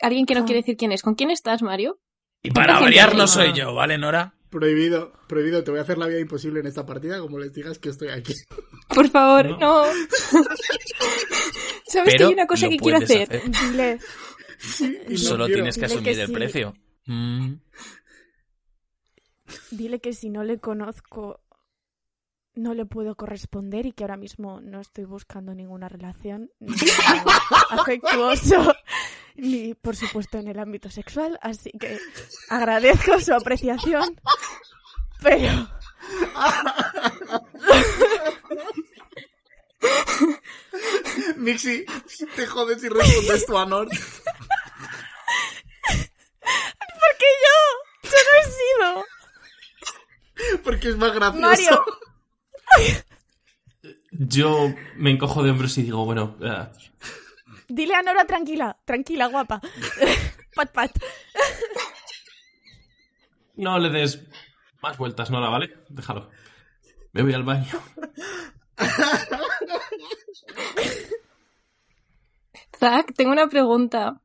[0.00, 1.02] Alguien que no quiere decir quién es.
[1.02, 2.00] ¿Con quién estás, Mario?
[2.42, 4.34] Y para variar no soy yo, ¿vale, Nora?
[4.50, 7.78] Prohibido, prohibido, te voy a hacer la vida imposible en esta partida como les digas
[7.78, 8.34] que estoy aquí.
[8.88, 9.58] Por favor, No.
[9.58, 9.84] no.
[11.86, 13.42] ¿Sabes que hay una cosa que quiero hacer?
[13.70, 13.98] Dile,
[15.08, 15.62] no Solo quiero.
[15.62, 16.32] tienes que Dile asumir que el sí.
[16.32, 16.74] precio.
[17.06, 17.54] Mm.
[19.72, 21.40] dile que si no le conozco,
[22.54, 26.72] no le puedo corresponder y que ahora mismo no estoy buscando ninguna relación ni
[27.70, 28.72] afectuoso
[29.36, 31.38] ni, por supuesto, en el ámbito sexual.
[31.42, 31.98] Así que
[32.48, 34.18] agradezco su apreciación,
[35.22, 35.68] pero
[41.36, 41.84] Mixi,
[42.36, 43.88] te jodes y respondes tu honor.
[43.88, 44.10] porque
[47.44, 47.56] yo,
[48.04, 49.04] yo no he sido.
[50.62, 51.40] Porque es más gracioso.
[51.40, 51.84] Mario.
[54.12, 56.68] Yo me encojo de hombros y digo, bueno, eh,
[57.70, 59.60] Dile a Nora tranquila, tranquila, guapa.
[60.56, 60.90] pat, pat.
[63.54, 64.18] no le des
[64.82, 65.70] más vueltas, Nora, ¿vale?
[65.88, 66.28] Déjalo.
[67.12, 67.80] Me voy al baño.
[72.76, 74.20] Zack, tengo una pregunta.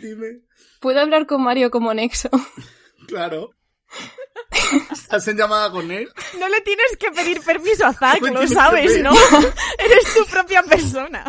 [0.00, 0.40] Dime.
[0.80, 2.30] ¿Puedo hablar con Mario como Nexo?
[3.08, 3.50] Claro.
[4.90, 6.08] ¿Estás en llamada con él?
[6.38, 9.02] No le tienes que pedir permiso a Zack, lo sabes.
[9.02, 9.12] ¿no?
[9.78, 11.24] Eres tu propia persona.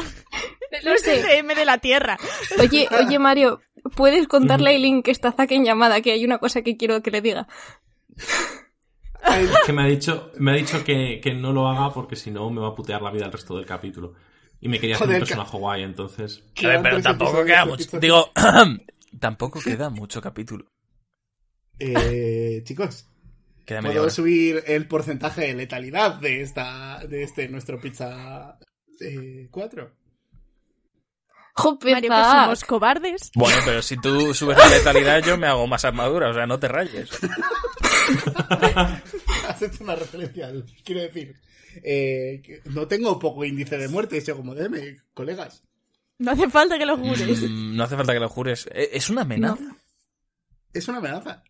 [0.83, 1.21] No es sé.
[1.21, 2.17] DM de la Tierra.
[2.59, 3.61] Oye, oye, Mario,
[3.95, 6.01] ¿puedes contarle a Eileen que está Zack en llamada?
[6.01, 7.47] Que hay una cosa que quiero que le diga.
[9.21, 12.29] Ay, Que me ha dicho, me ha dicho que, que no lo haga porque si
[12.31, 14.13] no me va a putear la vida el resto del capítulo.
[14.61, 16.43] Y me quería hacer Joder, un personaje guay, entonces.
[16.63, 17.99] A ver, pero tampoco queda de mucho.
[17.99, 18.31] Digo,
[19.19, 20.65] tampoco queda mucho capítulo.
[21.79, 23.07] Eh, chicos,
[23.65, 24.11] Queda media ¿puedo hora.
[24.11, 28.57] subir el porcentaje de letalidad de esta, de este nuestro pizza
[29.51, 29.83] 4?
[29.83, 29.95] Jope,
[31.57, 32.43] Mario, que Zack.
[32.43, 33.31] somos cobardes.
[33.33, 36.59] Bueno, pero si tú subes la letalidad, yo me hago más armadura, o sea, no
[36.59, 37.09] te rayes.
[39.61, 40.51] Hecho una referencia,
[40.83, 41.35] quiero decir.
[41.83, 45.63] eh, no tengo poco índice de muerte, yo como DM, colegas.
[46.19, 47.41] No hace falta que lo jures.
[47.41, 48.67] Mm, no hace falta que lo jures.
[48.73, 49.63] Eh, ¿Es una amenaza?
[50.73, 51.43] Es una amenaza.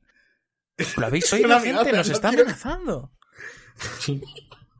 [0.97, 1.69] ¿Lo habéis oído, gente?
[1.69, 3.11] amenaza, Nos no está quiero- amenazando.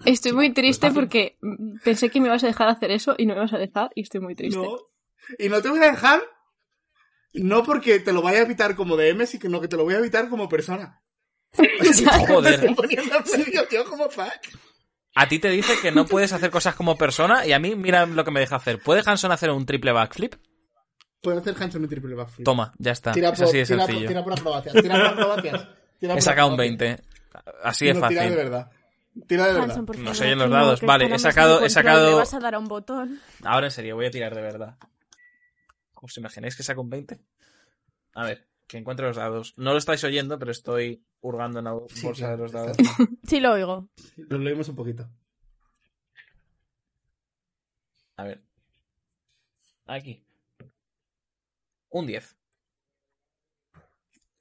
[0.06, 1.38] Estoy muy triste Pues porque
[1.84, 4.02] pensé que me ibas a dejar hacer eso y no me vas a dejar y
[4.02, 4.58] estoy muy triste.
[4.60, 4.78] No.
[5.40, 6.22] Y no te voy a dejar,
[7.34, 10.00] no porque te lo vaya a evitar como DM, sino que te lo voy a
[10.00, 11.02] evitar como persona.
[12.28, 12.76] Joder.
[13.26, 14.08] Serio, tío, como.
[15.18, 18.06] A ti te dice que no puedes hacer cosas como persona y a mí mira
[18.06, 18.80] lo que me deja hacer.
[18.82, 20.36] ¿Puede Hanson hacer un triple backflip?
[21.22, 22.46] Puedo hacer Hanson un triple backflip.
[22.46, 23.12] Toma, ya está.
[23.14, 24.08] Tira Es por, así de tira por- sencillo.
[24.10, 24.74] tira por acrobacias.
[24.76, 25.68] Tira por acrobacias.
[26.00, 26.80] Tira He sacado un acrobacias.
[26.80, 27.04] 20.
[27.64, 28.36] Así de No, Tira de fácil.
[28.44, 28.72] verdad.
[29.28, 29.78] Tira de verdad.
[29.80, 30.82] Hanson, No se oyen los dados.
[30.82, 33.22] Vale, he sacado- he sacado- Le vas a dar a un botón.
[33.44, 34.76] Ahora en serio, voy a tirar de verdad.
[36.06, 37.18] ¿Os imagináis que saco un 20?
[38.14, 39.54] A ver, que encuentre los dados.
[39.58, 42.78] No lo estáis oyendo, pero estoy hurgando en la Sí, bolsa de los dados.
[43.28, 43.90] Sí lo oigo.
[44.18, 45.10] Lo leímos un poquito.
[48.18, 48.44] A ver.
[49.88, 50.24] Aquí.
[51.90, 52.36] Un 10.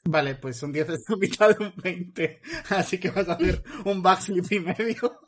[0.07, 2.41] Vale, pues un 10 es la mitad de un 20.
[2.69, 5.21] Así que vas a hacer un backflip y medio.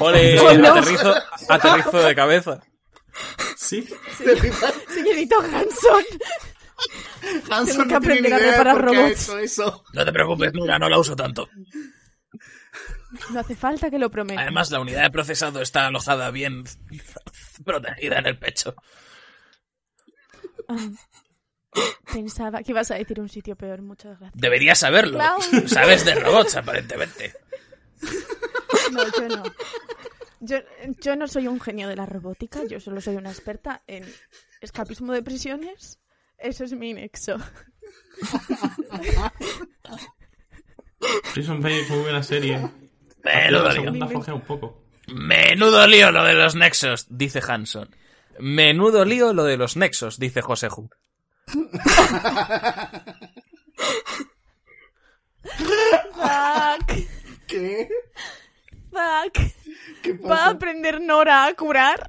[0.00, 0.38] ¡Ole!
[0.40, 0.68] Oh, no.
[0.74, 1.12] aterrizo,
[1.48, 2.62] aterrizo de cabeza.
[3.56, 3.86] Sí.
[4.88, 6.04] Señorito Hanson.
[7.50, 9.28] Hanson Tengo que aprender a reparar robots.
[9.40, 9.84] eso.
[9.92, 11.48] No te preocupes, Nura, no la uso tanto.
[13.30, 14.42] No hace falta que lo prometa.
[14.42, 16.64] Además, la unidad de procesado está alojada bien
[17.64, 18.74] protegida en el pecho.
[20.68, 20.76] Ah,
[22.12, 24.40] Pensaba que ibas a decir un sitio peor, muchas gracias.
[24.40, 25.18] Deberías saberlo.
[25.18, 25.68] Clown.
[25.68, 27.34] Sabes de robots, aparentemente.
[28.92, 29.42] No, yo no.
[30.40, 30.58] Yo,
[31.00, 34.04] yo no soy un genio de la robótica, yo solo soy una experta en
[34.60, 35.98] escapismo de prisiones.
[36.38, 37.36] Eso es mi nexo.
[41.32, 42.60] Prison Break es muy buena serie.
[43.24, 44.34] Menudo lío.
[44.34, 44.82] un poco.
[45.08, 47.94] Menudo lío lo de los nexos, dice Hanson.
[48.38, 50.90] Menudo lío lo de los nexos, dice José Ju.
[57.46, 57.88] ¿Qué?
[58.96, 59.38] Fuck.
[60.02, 62.06] ¿Qué ¿Va a aprender Nora a curar?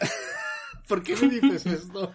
[0.88, 2.14] ¿Por qué me dices esto?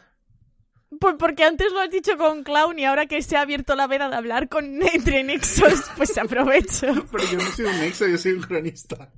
[1.00, 3.88] Pues porque antes lo has dicho con Clown y ahora que se ha abierto la
[3.88, 6.88] vena de hablar con entre nexos, pues aprovecho.
[7.12, 9.12] Pero yo no soy un nexo, yo soy un cronista.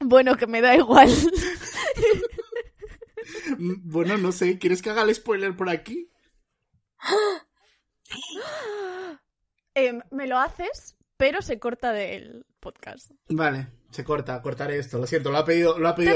[0.00, 1.10] Bueno, que me da igual.
[3.58, 6.10] Mm, Bueno, no sé, ¿quieres que haga el spoiler por aquí?
[9.74, 13.10] Em, me lo haces, pero se corta del podcast.
[13.28, 16.14] Vale, se corta, cortaré esto, lo siento, lo ha pedido, lo ha pedido.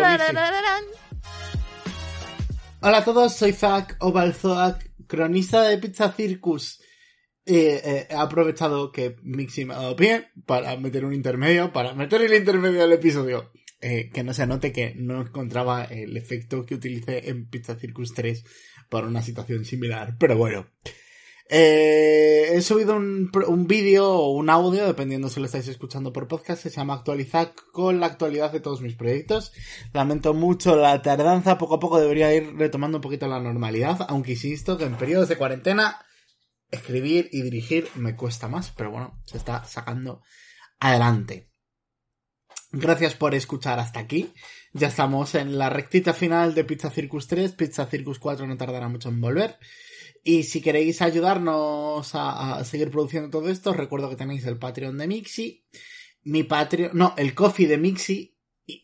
[2.80, 6.80] Hola a todos, soy Zack Ovalzoak, cronista de Pizza Circus.
[7.46, 11.94] Eh, eh, he aprovechado que Mixi me ha dado pie para meter un intermedio, para
[11.94, 13.52] meter el intermedio del episodio.
[13.80, 18.14] Eh, que no se note que no encontraba el efecto que utilicé en Pizza Circus
[18.14, 18.42] 3
[18.88, 20.16] para una situación similar.
[20.18, 20.66] Pero bueno.
[21.48, 26.26] Eh, he subido un, un vídeo o un audio, dependiendo si lo estáis escuchando por
[26.26, 29.52] podcast, que se llama Actualizar con la actualidad de todos mis proyectos.
[29.92, 34.33] Lamento mucho la tardanza, poco a poco debería ir retomando un poquito la normalidad, aunque
[34.33, 36.04] insisto que en periodos de cuarentena
[36.70, 40.22] escribir y dirigir me cuesta más, pero bueno, se está sacando
[40.80, 41.50] adelante.
[42.72, 44.33] Gracias por escuchar hasta aquí.
[44.72, 47.52] Ya estamos en la rectita final de Pizza Circus 3.
[47.52, 49.59] Pizza Circus 4 no tardará mucho en volver.
[50.26, 55.06] Y si queréis ayudarnos a, seguir produciendo todo esto, recuerdo que tenéis el Patreon de
[55.06, 55.66] Mixi,
[56.22, 58.34] mi Patreon, no, el Coffee de Mixi,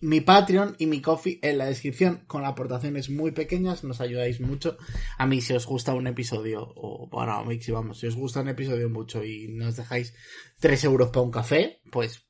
[0.03, 4.77] mi Patreon y mi Coffee en la descripción con aportaciones muy pequeñas, nos ayudáis mucho.
[5.17, 8.43] A mí si os gusta un episodio, o bueno, a Mixi vamos, si os gusta
[8.43, 10.15] un episodio mucho y nos dejáis
[10.59, 12.29] 3 euros para un café, pues,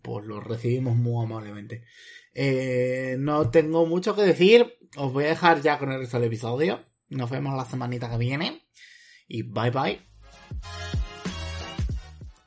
[0.00, 1.84] pues lo recibimos muy amablemente.
[2.32, 6.28] Eh, no tengo mucho que decir, os voy a dejar ya con el resto del
[6.28, 6.82] episodio.
[7.08, 8.68] Nos vemos la semanita que viene.
[9.28, 10.00] Y bye bye.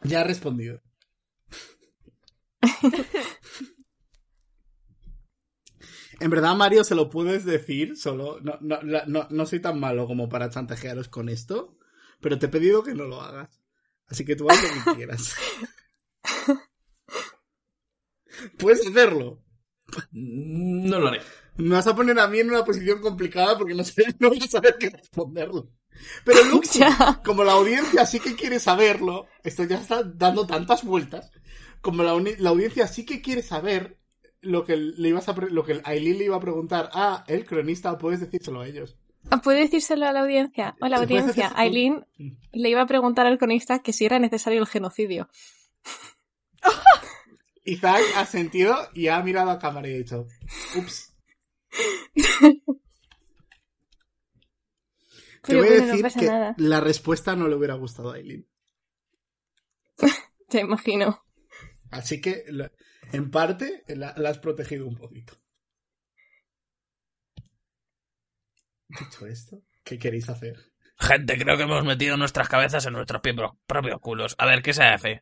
[0.04, 0.82] Ya he respondido.
[6.19, 10.08] en verdad, Mario, se lo puedes decir, solo no, no, no, no soy tan malo
[10.08, 11.78] como para chantajearos con esto,
[12.19, 13.62] pero te he pedido que no lo hagas.
[14.08, 15.34] Así que tú haz lo que quieras.
[18.58, 19.43] Puedes hacerlo.
[20.12, 21.22] No lo haré.
[21.60, 24.39] Me vas a poner a mí en una posición complicada porque no sé, no voy
[24.41, 25.69] a saber qué responderlo.
[26.24, 26.80] Pero Luxi,
[27.26, 31.32] como la audiencia sí que quiere saberlo, esto ya está dando tantas vueltas,
[31.82, 34.00] como la, audiencia sí que quiere saber
[34.41, 37.98] lo que le ibas a lo que Aileen le iba a preguntar a el cronista,
[37.98, 38.98] puedes decírselo a ellos.
[39.43, 40.78] ¿Puede decírselo a la audiencia?
[40.80, 41.52] A la Sí, puedes audiencia.
[41.56, 42.06] Aileen
[42.54, 45.28] le iba a preguntar al cronista que si era necesario el genocidio.
[47.65, 50.26] Isaac ha sentido y ha mirado a cámara y ha dicho,
[50.78, 51.09] ups.
[55.44, 56.54] Te voy a bueno, decir que nada.
[56.58, 58.48] la respuesta no le hubiera gustado a Aileen.
[60.50, 61.24] Te imagino.
[61.92, 62.44] Así que,
[63.14, 65.34] en parte, la, la has protegido un poquito.
[68.88, 70.58] Dicho esto, ¿qué queréis hacer?
[71.00, 74.36] Gente, creo que hemos metido nuestras cabezas en nuestros pi- propios culos.
[74.38, 75.22] A ver, ¿qué se hace?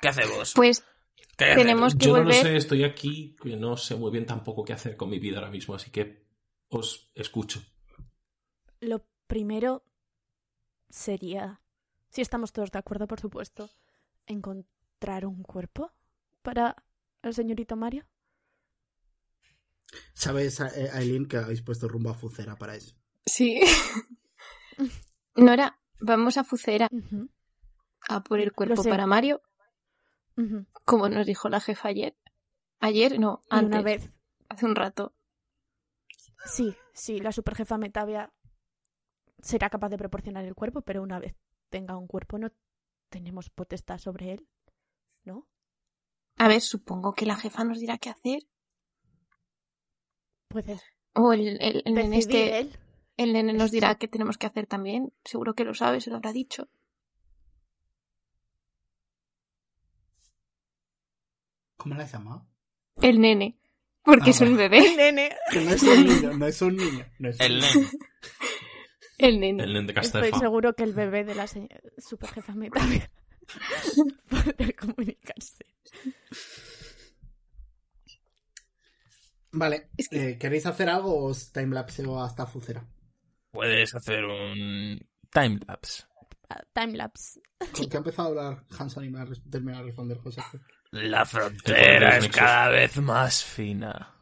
[0.00, 0.54] ¿Qué hacemos?
[0.54, 0.99] Pues ¿Qué hay que
[1.44, 4.72] tenemos que Yo no lo sé, estoy aquí, que no sé muy bien tampoco qué
[4.72, 6.26] hacer con mi vida ahora mismo, así que
[6.68, 7.62] os escucho.
[8.80, 9.84] Lo primero
[10.88, 11.60] sería,
[12.08, 13.70] si estamos todos de acuerdo, por supuesto,
[14.26, 15.92] encontrar un cuerpo
[16.42, 16.76] para
[17.22, 18.06] el señorito Mario.
[20.14, 22.94] ¿Sabes, eh, Aileen, que habéis puesto rumbo a Fucera para eso?
[23.26, 23.60] Sí.
[25.36, 26.88] Nora, vamos a Fucera
[28.08, 29.42] a por el cuerpo para Mario,
[30.84, 32.16] como nos dijo la jefa ayer.
[32.80, 34.10] Ayer, no, antes, una vez,
[34.48, 35.14] hace un rato.
[36.46, 38.32] sí, sí, la superjefa Metavia
[39.42, 41.34] será capaz de proporcionar el cuerpo, pero una vez
[41.68, 42.50] tenga un cuerpo no
[43.08, 44.48] tenemos potestad sobre él,
[45.24, 45.46] ¿no?
[46.36, 48.42] A ver, supongo que la jefa nos dirá qué hacer.
[50.48, 50.80] Puede
[51.14, 52.78] O el, el, el nene este- él.
[53.16, 55.12] el nene nos dirá qué tenemos que hacer también.
[55.24, 56.68] Seguro que lo sabe, se lo habrá dicho.
[61.80, 62.46] ¿Cómo la has llamado?
[63.00, 63.58] El nene.
[64.04, 64.80] Porque Ah, es un bebé.
[64.96, 65.34] Nene.
[65.50, 67.06] Que no es un niño, no es un niño.
[67.18, 67.66] No es un El niño.
[67.74, 67.88] nene.
[69.18, 69.62] El nene.
[69.64, 70.38] El nen de Estoy Castefa.
[70.38, 71.68] seguro que el bebé de la se-
[71.98, 73.10] superjefa Metavia
[74.28, 75.64] podrá comunicarse.
[79.52, 82.86] Vale, Es que- eh, ¿queréis hacer algo o os timelapseo hasta Fucera?
[83.50, 85.00] Puedes hacer un
[85.32, 86.04] timelapse.
[86.48, 87.40] Ah, Timelapse.
[87.74, 90.40] ¿Con qué ha empezado a hablar Hanson y me ha terminado de responder José?
[90.92, 94.12] La frontera es cada vez más fina.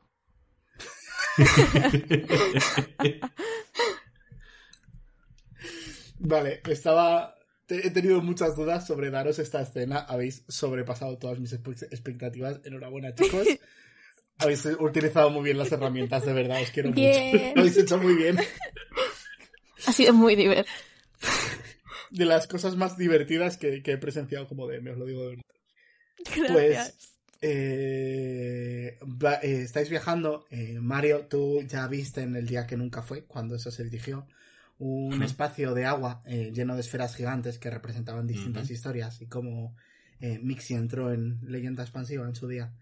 [6.18, 7.34] Vale, estaba.
[7.68, 9.98] He tenido muchas dudas sobre daros esta escena.
[10.00, 12.60] Habéis sobrepasado todas mis expectativas.
[12.64, 13.46] Enhorabuena, chicos.
[14.38, 16.62] Habéis utilizado muy bien las herramientas, de verdad.
[16.62, 17.32] Os quiero Bien.
[17.32, 17.44] mucho.
[17.54, 18.38] Lo habéis hecho muy bien.
[19.86, 20.76] Ha sido muy divertido.
[22.10, 25.28] De las cosas más divertidas que, que he presenciado como DM, os lo digo de
[25.30, 25.42] verdad.
[26.36, 26.94] Gracias.
[26.96, 30.44] Pues eh, va- eh, estáis viajando.
[30.50, 34.26] eh, Mario, tú ya viste en el día que nunca fue, cuando eso se dirigió,
[34.78, 39.74] un espacio de agua eh, lleno de esferas gigantes que representaban distintas historias y cómo
[40.20, 42.72] eh, Mixi entró en Leyenda Expansiva en su día.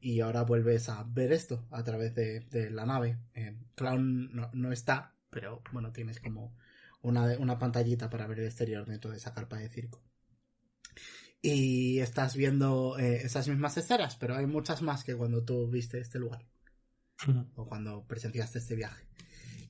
[0.00, 3.18] Y ahora vuelves a ver esto a través de, de la nave.
[3.34, 6.54] Eh, Clown no, no está, pero bueno, tienes como
[7.00, 10.02] una, una pantallita para ver el exterior dentro de esa carpa de circo
[11.46, 16.00] y estás viendo eh, esas mismas escenas, pero hay muchas más que cuando tú viste
[16.00, 16.44] este lugar
[17.54, 19.06] o cuando presenciaste este viaje.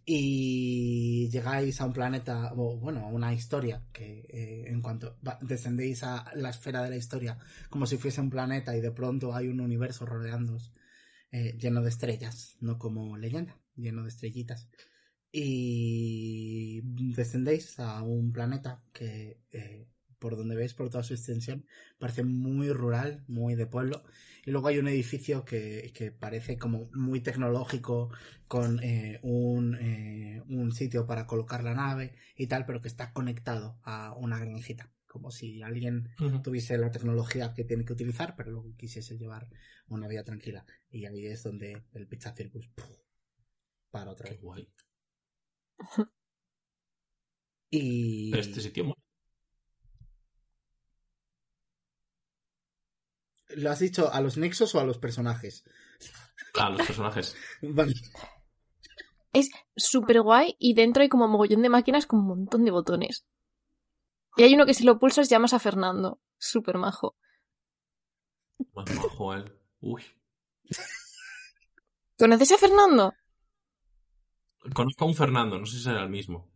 [0.06, 5.38] Y llegáis a un planeta, o bueno, a una historia que eh, en cuanto va-
[5.42, 7.36] descendéis a la esfera de la historia
[7.68, 10.72] como si fuese un planeta y de pronto hay un universo rodeándoos
[11.30, 14.70] eh, lleno de estrellas, no como leyenda, lleno de estrellitas.
[15.30, 19.88] Y descendéis a un planeta que eh,
[20.18, 21.66] por donde veis por toda su extensión,
[21.98, 24.04] parece muy rural, muy de pueblo.
[24.44, 28.10] Y luego hay un edificio que, que parece como muy tecnológico,
[28.48, 33.12] con eh, un, eh, un sitio para colocar la nave y tal, pero que está
[33.12, 34.92] conectado a una granjita.
[35.06, 36.08] Como si alguien
[36.42, 39.48] tuviese la tecnología que tiene que utilizar, pero luego quisiese llevar
[39.88, 40.66] una vida tranquila.
[40.90, 42.86] Y ahí es donde el Pizza Circus ¡puf!
[43.90, 44.40] para otra Qué vez.
[44.42, 44.68] guay.
[47.70, 48.94] Y Pero este sitio
[53.50, 55.64] ¿Lo has dicho a los nexos o a los personajes?
[56.58, 57.36] Ah, los personajes.
[57.62, 57.94] Vale.
[59.32, 63.26] Es súper guay y dentro hay como mogollón de máquinas con un montón de botones.
[64.36, 66.20] Y hay uno que si lo pulsas llamas a Fernando.
[66.38, 67.16] Súper majo.
[68.74, 69.52] Más majo él.
[69.80, 70.02] Uy.
[72.18, 73.14] ¿Conoces a Fernando?
[74.74, 76.50] Conozco a un Fernando, no sé si será el mismo.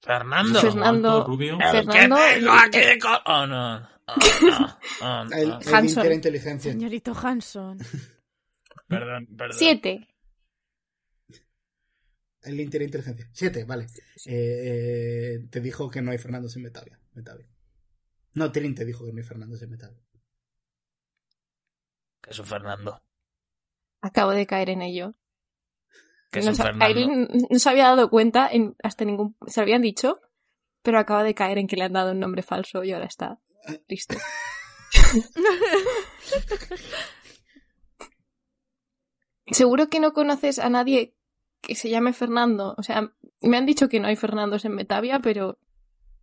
[0.00, 0.60] Fernando.
[0.60, 1.10] Fernando.
[1.10, 1.58] Alto, rubio.
[1.58, 3.88] Fernando- que tengo aquí de co- Oh, no.
[5.32, 6.12] El, el Hanson.
[6.12, 6.72] inteligencia.
[6.72, 7.78] Señorito Hanson.
[8.88, 9.56] Perdón, perdón.
[9.58, 10.08] Siete.
[12.42, 13.30] El inteligencia.
[13.32, 13.86] Siete, vale.
[14.26, 17.00] Eh, eh, te dijo que no hay Fernandos en Metavia.
[17.14, 17.48] Metavia.
[18.34, 20.04] No, Trin te dijo que no hay Fernandos en Metavia.
[22.20, 23.02] Que es un Fernando.
[24.02, 25.14] Acabo de caer en ello.
[26.30, 27.26] Que es no, un Fernando.
[27.48, 29.34] No se había dado cuenta en, hasta ningún.
[29.46, 30.20] Se lo habían dicho,
[30.82, 33.40] pero acaba de caer en que le han dado un nombre falso y ahora está
[33.86, 34.16] triste.
[39.46, 41.14] Seguro que no conoces a nadie
[41.60, 42.74] que se llame Fernando.
[42.78, 43.10] O sea,
[43.42, 45.58] me han dicho que no hay Fernandos en Metavia, pero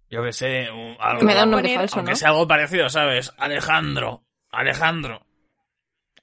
[0.10, 2.16] Yo que sé, un- algo, me da un nombre poner- falso, aunque ¿no?
[2.18, 3.32] sea algo parecido, ¿sabes?
[3.38, 4.26] Alejandro.
[4.50, 5.26] Alejandro.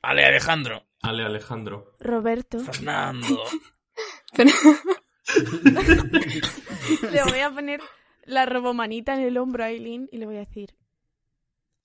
[0.02, 0.86] Ale Alejandro.
[1.02, 1.94] Ale Alejandro.
[2.00, 2.58] Roberto.
[2.60, 3.42] Fernando.
[4.36, 4.50] Pero-
[7.12, 7.80] Le voy a poner
[8.24, 10.74] la robomanita en el hombro a Aileen y le voy a decir.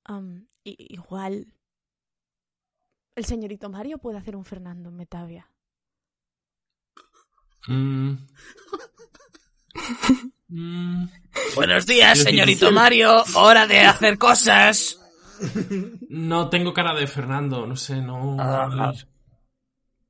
[0.06, 1.54] "Am, i- igual.
[3.16, 5.50] El señorito Mario puede hacer un Fernando en Metavia.
[7.68, 8.14] Mm.
[10.56, 11.08] Mm.
[11.56, 12.72] Buenos días, señorito.
[12.72, 13.24] Mario.
[13.36, 15.00] Hora de hacer cosas.
[16.10, 18.38] No tengo cara de Fernando, no sé, no.
[18.40, 18.94] Ah.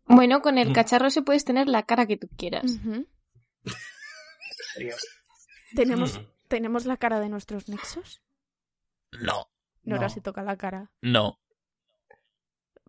[0.05, 0.73] bueno, con el Mm.
[0.73, 2.65] cacharro se puedes tener la cara que tú quieras.
[5.75, 6.19] ¿Tenemos.
[6.49, 8.21] ¿Tenemos la cara de nuestros nexos?
[9.21, 9.47] No,
[9.83, 10.09] Nora No.
[10.09, 10.91] se toca la cara.
[11.01, 11.39] no.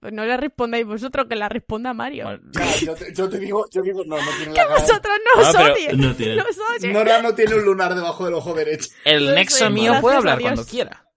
[0.01, 2.24] Pues no le respondáis vosotros, que la responda Mario.
[2.24, 4.74] Bueno, Ya, yo, te, yo te digo, yo digo, no, no tiene que la cara.
[4.80, 5.99] vosotros no os Ah, pero odien.
[5.99, 6.36] No tiene.
[6.36, 6.84] No os.
[6.84, 8.90] Nora no tiene un lunar debajo del ojo derecho.
[9.07, 11.09] El nexo mío gracias puede hablar cuando quiera.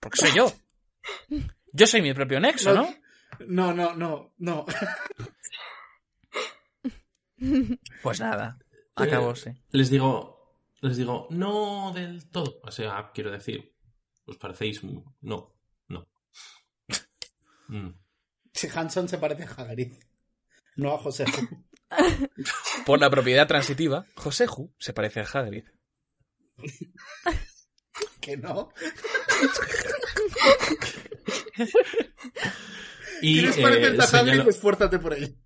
[0.00, 0.50] Porque soy yo.
[1.74, 2.88] Yo soy mi propio nexo, ¿no?
[3.46, 4.64] No, no, no, no.
[8.02, 8.58] Pues nada.
[8.60, 9.50] Eh, Acabó, sí.
[9.70, 12.60] Les digo, les digo, no del todo.
[12.62, 13.71] O sea, quiero decir,
[14.26, 15.04] os parecéis, no,
[15.88, 16.08] no.
[17.68, 17.94] Mm.
[18.52, 19.94] Si Hanson se parece a Hagrid.
[20.76, 21.24] No a José.
[22.86, 25.64] Por la propiedad transitiva, Joseju se parece a Hagrid.
[28.20, 28.70] que no.
[33.22, 34.20] Y ¿Quieres eh, parecerte a Hagrid?
[34.20, 34.56] señala, Pues
[34.98, 35.36] por ahí.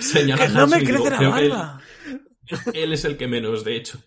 [0.00, 1.82] señala ¡Que no me Hanson digo, crece la "Creo que él- barba!
[2.74, 4.02] Él es el que menos, de hecho.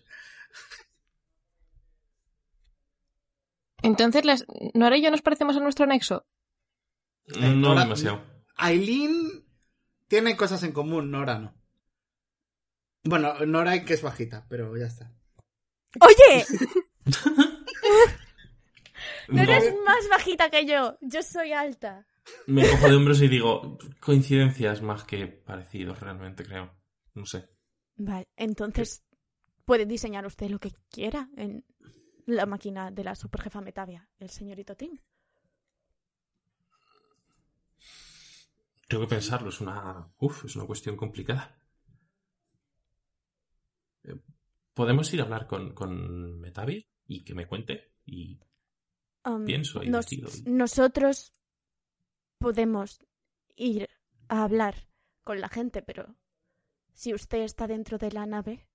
[3.82, 4.44] Entonces, las...
[4.74, 6.24] ¿Nora y yo nos parecemos a nuestro nexo?
[7.38, 8.22] No Nora- demasiado.
[8.56, 9.44] Aileen
[10.08, 11.54] tiene cosas en común, Nora no.
[13.04, 15.12] Bueno, Nora que es bajita, pero ya está.
[16.00, 16.44] ¡Oye!
[19.28, 20.98] No No, eres más bajita que yo.
[21.00, 22.06] Yo soy alta.
[22.46, 26.72] me cojo de hombros y digo, coincidencias más que parecidos, realmente, creo.
[27.14, 27.48] No sé.
[27.96, 29.04] Vale, entonces
[29.64, 31.64] puede diseñar usted lo que quiera en
[32.26, 34.98] la máquina de la superjefa Metavia, el señorito Tim.
[38.88, 40.12] Tengo que pensarlo, es una.
[40.18, 41.58] Uf, es una cuestión complicada.
[44.04, 44.20] Eh,
[44.74, 47.94] ¿Podemos ir a hablar con, con Metavi y que me cuente?
[48.04, 48.40] Y
[49.24, 50.28] Um, Pienso y nos- decido.
[50.46, 51.32] nosotros
[52.38, 52.98] podemos
[53.54, 53.88] ir
[54.26, 54.88] a hablar
[55.22, 56.16] con la gente, pero
[56.92, 58.66] si usted está dentro de la nave,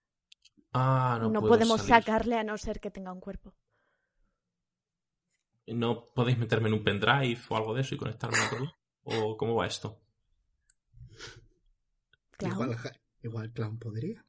[0.79, 2.03] Ah, no, podemos salir.
[2.05, 3.55] sacarle a no ser que tenga un cuerpo.
[5.67, 8.73] ¿No podéis meterme en un pendrive o algo de eso y conectarme a todo?
[9.03, 9.99] ¿O cómo va esto?
[12.37, 12.53] Clown.
[12.53, 12.77] Igual,
[13.23, 14.23] igual Clown podría.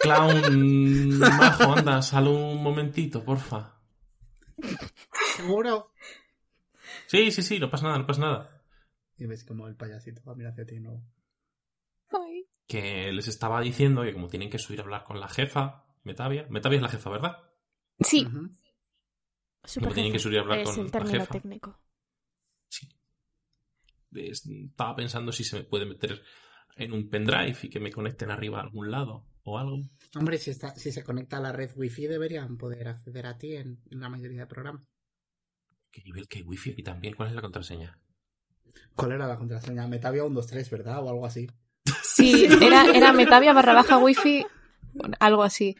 [0.00, 3.78] Clown, majo, anda, sal un momentito, porfa.
[5.36, 5.92] ¿Seguro?
[7.06, 8.62] Sí, sí, sí, no pasa nada, no pasa nada.
[9.18, 11.02] Y ves como el payasito va a mirar hacia ti no.
[12.10, 12.46] Ay.
[12.66, 16.46] Que les estaba diciendo que como tienen que subir a hablar con la jefa, Metavia.
[16.50, 17.36] Metavia es la jefa, ¿verdad?
[18.00, 18.26] Sí.
[19.64, 21.32] Superjefa tienen que subir a hablar es con el la término jefa.
[21.32, 21.80] técnico.
[22.68, 22.88] Sí.
[24.12, 26.22] Es- Estaba pensando si se me puede meter
[26.76, 29.78] en un pendrive y que me conecten arriba a algún lado o algo.
[30.16, 33.54] Hombre, si, está, si se conecta a la red wifi deberían poder acceder a ti
[33.56, 34.84] en, en la mayoría de programas.
[35.90, 37.14] ¿Qué nivel que hay wifi aquí también?
[37.14, 37.98] ¿Cuál es la contraseña?
[38.94, 39.86] ¿Cuál era la contraseña?
[39.86, 41.02] Metavia 123, ¿verdad?
[41.02, 41.46] O algo así.
[42.16, 44.44] Sí, era, era Metavia barra baja wifi,
[44.94, 45.76] bueno, algo así.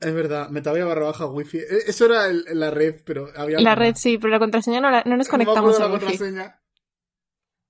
[0.00, 1.58] Es verdad, Metavia barra baja wifi.
[1.58, 3.60] E- Eso era el- la red, pero había...
[3.60, 5.94] La red sí, pero la contraseña no, la- no nos No conectamos acuerdo a la
[5.94, 6.06] wifi.
[6.06, 6.60] contraseña.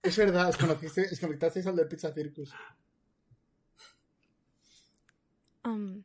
[0.03, 2.53] Es verdad, os conectasteis al del Pizza Circus.
[5.65, 6.03] Um,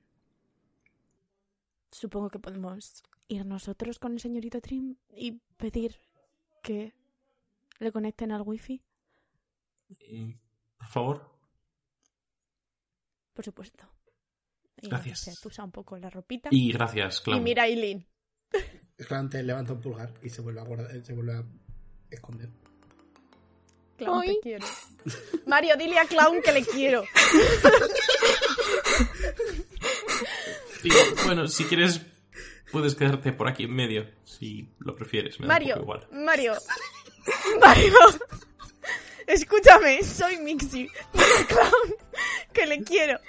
[1.91, 5.95] supongo que podemos ir nosotros con el señorito Trim y pedir
[6.61, 6.93] que
[7.79, 8.81] le conecten al wifi,
[10.11, 10.31] Mm,
[10.79, 11.34] Por favor.
[13.35, 13.83] Por supuesto.
[14.81, 15.19] Y, Gracias.
[15.19, 16.49] Se atusa un poco la ropita.
[16.51, 17.43] Y gracias, Y Clown.
[17.43, 18.07] mira a Eileen.
[19.07, 21.43] Clown te levanta un pulgar y se vuelve a, guardar, se vuelve a
[22.09, 22.49] esconder.
[23.97, 24.35] Clown, Ay.
[24.35, 24.65] te quiero.
[25.45, 27.03] Mario, dile a Clown que le quiero.
[30.83, 30.89] Y,
[31.25, 31.99] bueno, si quieres,
[32.71, 35.39] puedes quedarte por aquí en medio, si lo prefieres.
[35.39, 36.07] Me da un Mario, poco igual.
[36.11, 36.53] Mario.
[37.59, 37.93] Mario.
[39.27, 40.87] Escúchame, soy Mixi.
[41.47, 41.95] Clown
[42.53, 43.19] que le quiero.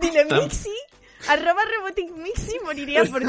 [0.00, 0.72] Dile Mixi.
[1.28, 3.26] Arroba Robotic Mixi moriría por ti.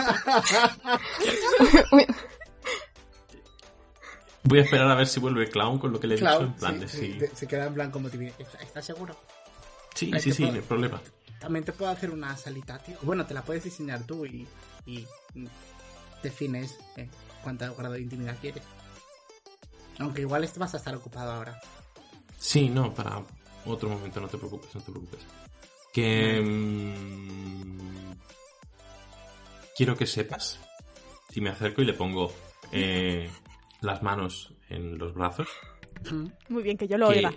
[4.44, 6.54] Voy a esperar a ver si vuelve Clown con lo que le he dicho, en
[6.54, 8.24] plan sí, de sí, te- se queda en blanco motivo.
[8.38, 9.16] ¿Estás ¿Estás seguro?
[9.96, 11.02] Sí, sí, sí, puedo- no hay problema.
[11.40, 12.98] También te puedo hacer una salita, tío.
[13.02, 14.48] Bueno, te la puedes diseñar tú y,
[14.86, 15.08] y
[16.22, 17.10] defines eh,
[17.46, 18.64] cuánto grado de intimidad quieres.
[20.00, 21.62] Aunque igual vas a estar ocupado ahora.
[22.38, 23.24] Sí, no, para
[23.66, 25.26] otro momento, no te preocupes, no te preocupes.
[25.94, 26.42] Que...
[26.42, 28.16] mm,
[29.78, 30.60] quiero que sepas,
[31.30, 32.34] si me acerco y le pongo
[32.72, 33.30] eh,
[33.82, 35.48] las manos en los brazos,
[36.50, 37.34] Muy bien, que yo lo que, oiga.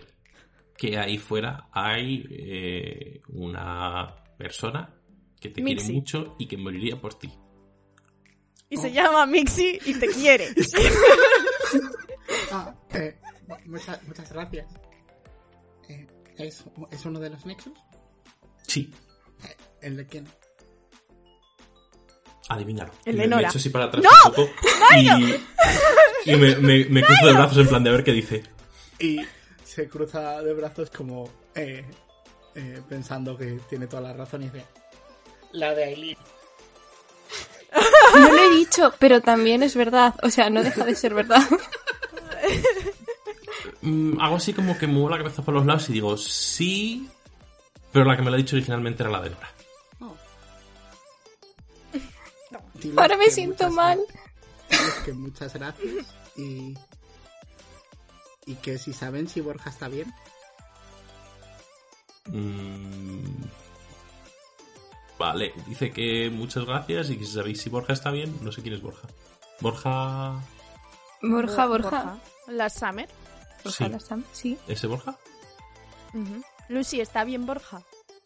[0.76, 4.94] que ahí fuera hay eh, una persona
[5.38, 7.30] que te quiere mucho y que moriría por ti.
[8.70, 10.48] Y se llama Mixi y te quiere.
[12.52, 14.66] Ah, eh, mu- muchas, muchas gracias.
[15.88, 16.06] Eh,
[16.36, 17.72] ¿es, ¿Es uno de los Nexus?
[18.66, 18.92] Sí,
[19.44, 20.28] Eh, ¿El de quién?
[22.50, 22.92] adivínalo.
[23.04, 23.48] El de me, me Nora.
[23.48, 24.50] echo así para atrás un poco
[24.96, 28.42] y, y me, me- me cruzo de brazos en plan de a ver qué dice.
[28.98, 29.20] Y
[29.64, 31.84] se cruza de brazos como eh,
[32.54, 34.64] eh, pensando que tiene toda la razón y dice...
[35.52, 36.16] La de Aileen.
[38.14, 40.14] No lo he dicho, pero también es verdad.
[40.22, 41.42] O sea, no deja de ser verdad.
[43.82, 47.08] Mm, hago así como que muevo la cabeza por los lados y digo sí,
[47.92, 49.50] pero la que me lo ha dicho originalmente era la de Nora.
[50.00, 50.16] Oh,
[52.96, 54.00] Ahora me siento muchas mal.
[55.04, 56.06] que muchas gracias
[56.36, 56.74] y.
[58.46, 60.12] Y que si saben si Borja está bien.
[62.26, 63.42] Mm,
[65.18, 68.62] Vale, dice que muchas gracias y que si sabéis si Borja está bien, no sé
[68.62, 69.08] quién es Borja.
[69.60, 70.40] Borja...
[71.22, 72.18] Borja, Borja.
[72.46, 73.08] La Summer.
[73.64, 73.90] Borja Sí.
[73.90, 74.56] la Sam, sí.
[74.68, 75.18] ¿Ese Borja?
[76.68, 77.82] Lucy, ¿está bien Borja?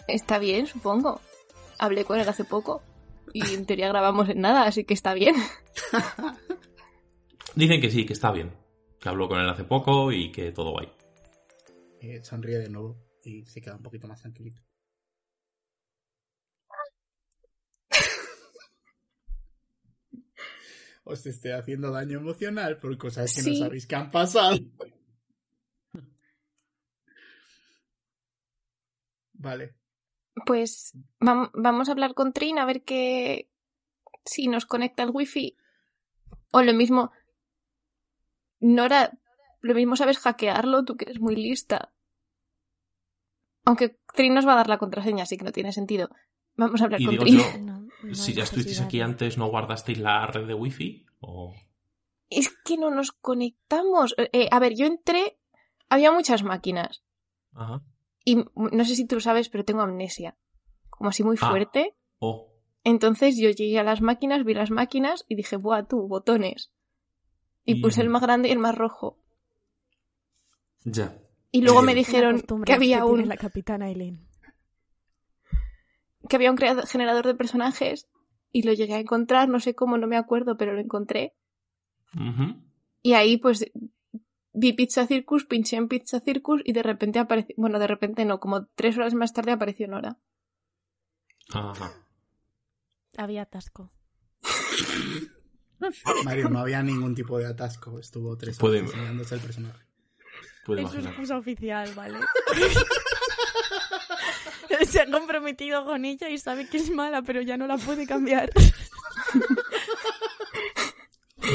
[0.07, 1.21] Está bien, supongo.
[1.79, 2.83] Hablé con él hace poco.
[3.33, 5.35] Y en teoría grabamos en nada, así que está bien.
[7.55, 8.53] Dicen que sí, que está bien.
[9.01, 10.89] Que habló con él hace poco y que todo guay.
[12.01, 14.61] Eh, sonríe de nuevo y se queda un poquito más tranquilito.
[21.05, 23.51] Os estoy haciendo daño emocional por cosas que Sí.
[23.51, 24.57] no sabéis que han pasado.
[29.35, 29.75] Vale.
[30.47, 33.49] Pues vam- vamos a hablar con Trin a ver qué.
[34.25, 35.57] si nos conecta el wifi.
[36.53, 37.11] O lo mismo.
[38.61, 39.19] Nora,
[39.61, 41.93] lo mismo sabes hackearlo, tú que eres muy lista.
[43.65, 46.09] Aunque Trin nos va a dar la contraseña, así que no tiene sentido.
[46.55, 47.39] Vamos a hablar Y con digo Trin.
[47.39, 47.45] yo,
[48.03, 51.07] No, no si ya estuvisteis aquí antes, ¿no guardasteis la red de wifi?
[51.21, 51.55] O...
[52.31, 54.15] Es que no nos conectamos.
[54.19, 55.39] Eh, eh, a ver, yo entré.
[55.89, 57.03] Había muchas máquinas.
[57.53, 57.83] Ajá.
[58.25, 60.37] Y no sé si tú lo sabes, pero tengo amnesia.
[60.91, 61.51] Como así muy Ah.
[61.51, 61.95] fuerte.
[62.19, 62.49] O...
[62.85, 66.73] Entonces yo llegué a las máquinas, vi las máquinas y dije, ¡buah, tú, botones!
[67.65, 69.19] Y Y- puse el más grande y el más rojo.
[70.85, 71.17] Ya.
[71.53, 74.27] Y luego Eh, me dijeron que había tiene un, la capitana Eileen.
[76.29, 78.09] Que había un creado- generador de personajes
[78.53, 81.35] y lo llegué a encontrar, no sé cómo, no me acuerdo, pero lo encontré.
[83.03, 83.71] Y ahí pues
[84.53, 88.39] vi Pizza Circus, pinché en Pizza Circus y de repente apareció, bueno, de repente no,
[88.41, 90.19] como tres horas más tarde apareció Nora.
[91.53, 91.93] Ajá.
[93.17, 93.93] Había atasco.
[96.25, 97.99] Mario, no había ningún tipo de atasco.
[97.99, 99.85] Estuvo tres horas enseñándose el personaje.
[100.65, 101.13] Puedo Eso es imaginar.
[101.15, 102.19] excusa oficial, ¿vale?
[104.89, 108.07] Se ha comprometido con ella y sabe que es mala, pero ya no la puede
[108.07, 108.51] cambiar.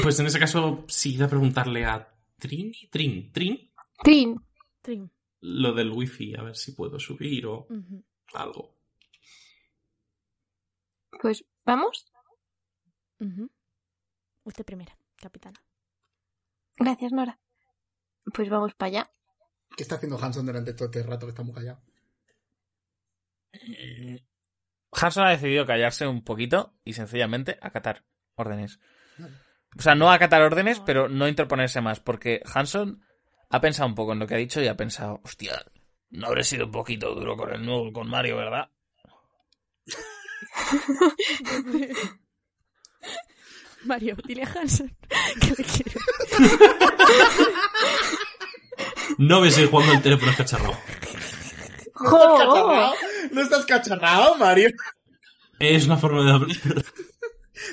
[0.02, 3.32] Pues en ese caso, sí, iba a preguntarle a Trin y Trin.
[3.32, 4.40] Trin, Trin,
[4.82, 5.08] Trim.
[5.40, 7.66] lo del wifi, a ver si puedo subir o
[8.34, 8.74] algo.
[11.20, 12.06] pues vamos.
[14.44, 15.62] Usted primera, capitana.
[16.76, 17.40] Gracias, Nora.
[18.32, 19.10] Pues vamos para allá.
[19.76, 21.82] ¿Qué está haciendo Hanson durante todo este rato que estamos callados?
[24.92, 28.04] Hanson ha decidido callarse un poquito y sencillamente acatar
[28.34, 28.80] órdenes.
[29.78, 33.04] O sea, no acatar órdenes, pero no interponerse más, porque Hanson
[33.50, 35.64] ha pensado un poco en lo que ha dicho y ha pensado, hostia,
[36.10, 38.70] no habré sido un poquito duro con el nuevo, con Mario, ¿verdad?
[43.84, 44.96] Mario, dile a Hanson
[45.40, 46.00] que le quiero.
[49.18, 50.78] No me seguir jugando el teléfono escacharrado.
[52.00, 52.94] ¿No estás cacharrado?
[53.32, 54.70] ¿No estás cacharrado, Mario?
[55.58, 56.56] Es una forma de hablar.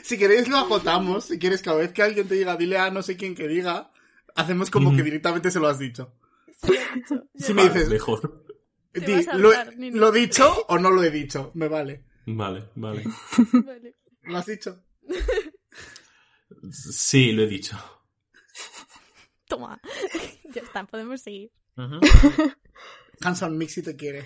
[0.04, 1.26] Si queréis lo acotamos.
[1.26, 3.92] Si quieres, cada vez que alguien te diga, dile a no sé quién que diga,
[4.36, 6.14] hacemos como que directamente se lo has dicho.
[7.36, 8.44] Si me dices, Mejor.
[8.94, 9.98] Di, ¿lo, he- Nino.
[10.00, 11.52] ¿lo he dicho o no lo he dicho?
[11.54, 12.06] Me vale.
[12.26, 13.04] Vale, vale.
[13.54, 13.96] Vale.
[14.24, 14.84] ¿Lo has dicho?
[16.72, 17.78] Sí, lo he dicho.
[19.48, 19.80] Toma.
[20.54, 21.52] ya está, podemos seguir.
[23.22, 24.26] Hanson Mixi te quiere.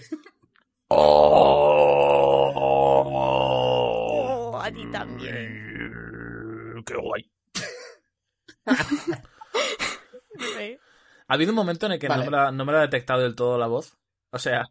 [3.72, 6.84] Oh, a ti también.
[6.86, 7.32] Qué guay.
[11.28, 12.26] Ha habido un momento en el que Vale.
[12.26, 13.98] no, me la, no me la ha detectado del todo la voz.
[14.32, 14.66] O sea,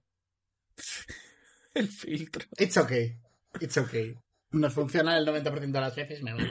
[1.74, 2.44] el filtro.
[2.56, 3.16] It's okay.
[3.60, 4.16] It's okay.
[4.50, 6.50] Nos funciona el 90% de las veces, me voy.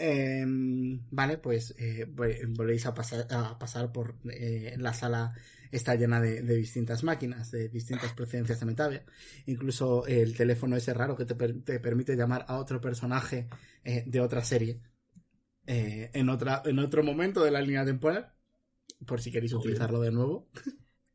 [0.00, 5.34] Em, vale, pues eh, vol- volvéis a pasar, a pasar por eh, la sala.
[5.70, 9.04] Está llena de, de distintas máquinas, de distintas procedencias de Metavia.
[9.46, 13.48] Incluso el teléfono ese raro que te, per- te permite llamar a otro personaje
[13.84, 14.80] eh, de otra serie
[15.66, 18.32] eh, en, otra, en otro momento de la línea temporal.
[19.04, 20.48] Por si queréis utilizarlo de nuevo.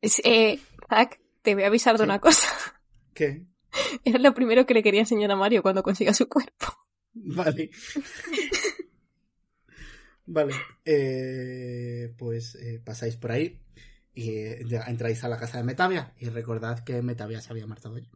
[0.01, 0.59] Es- Eh,
[0.89, 2.47] Zack, te voy a avisar de una cosa.
[3.15, 3.45] ¿Qué?
[4.03, 6.67] Era lo primero que le quería enseñar a Mario cuando consiga su cuerpo.
[7.15, 7.71] Vale.
[10.25, 10.53] vale.
[10.85, 13.59] eh, pues eh, pasáis por ahí
[14.13, 17.97] y eh, entráis a la casa de Metavia y recordad que Metavia se había marchado
[17.97, 18.09] ya.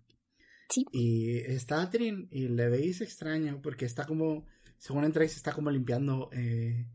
[0.70, 0.86] Sí.
[0.92, 4.46] Y está Trin y le veis extraño porque está como,
[4.78, 6.88] según entráis, está como limpiando eh,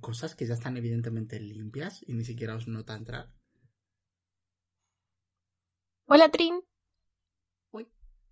[0.00, 3.32] cosas que ya están evidentemente limpias y ni siquiera os nota entrar.
[6.06, 6.60] Hola, Trin.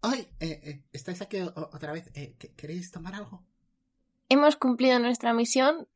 [0.02, 0.26] ¡Ay!
[0.40, 2.08] Eh, eh, ¿Estáis aquí otra vez?
[2.38, 3.46] ¿que- ¿Queréis tomar algo?
[4.30, 5.88] Hemos cumplido nuestra misión.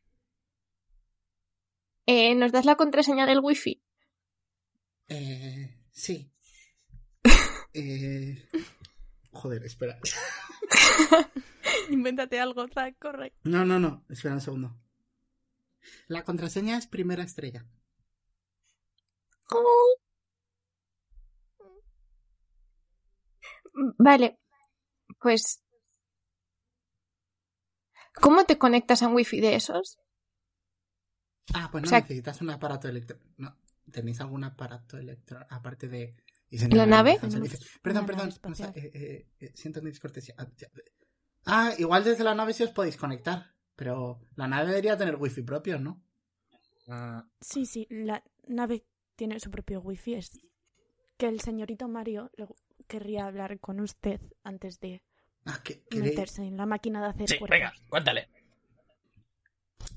[2.04, 3.82] Eh, ¿Nos das la contraseña del wifi?
[5.08, 6.30] Eh, sí.
[7.76, 8.48] Eh,
[9.32, 9.98] joder, espera.
[11.90, 13.32] Invéntate algo, Zack, corre.
[13.42, 14.04] No, no, no.
[14.08, 14.80] Espera un segundo.
[16.06, 17.66] La contraseña es primera estrella.
[23.98, 24.38] Vale.
[25.18, 25.63] Pues.
[28.20, 29.98] ¿Cómo te conectas a un wifi de esos?
[31.54, 33.28] Ah, pues no O sea- necesitas un aparato electrónico.
[33.36, 33.56] No,
[33.90, 36.16] ¿tenéis algún aparato electrónico aparte de...
[36.70, 37.18] ¿La nave?
[37.82, 38.32] Perdón, perdón,
[38.76, 40.34] eh, eh, eh, siento mi descortesía.
[40.38, 40.46] Ah,
[41.46, 43.52] Ah, igual desde la nave sí os podéis conectar.
[43.76, 46.00] Pero la nave debería tener wifi propio, ¿no?
[46.88, 48.86] Ah, Sí, sí, la nave
[49.16, 50.14] tiene su propio wifi.
[50.14, 50.30] Es
[51.16, 52.30] que el señorito Mario
[52.86, 55.02] querría hablar con usted antes de
[55.46, 57.50] Ah, meterse en la máquina de hacer sí, cuerpos.
[57.50, 58.28] venga, cuéntale.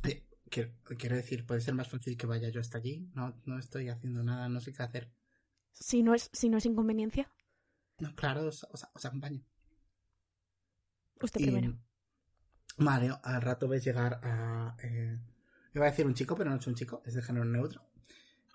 [0.03, 3.09] eh, quiero, quiero decir, puede ser más fácil que vaya yo hasta allí.
[3.13, 5.11] No, no estoy haciendo nada, no sé qué hacer.
[5.73, 7.31] Si no es, si no es inconveniencia,
[7.99, 9.41] No, claro, os, os- os acompaño.
[11.21, 11.77] usted Y, primero.
[12.77, 14.75] Vale, al rato ves llegar a...
[14.83, 15.17] Eh,
[15.73, 17.81] iba a decir un chico, pero no es un chico, es de género neutro.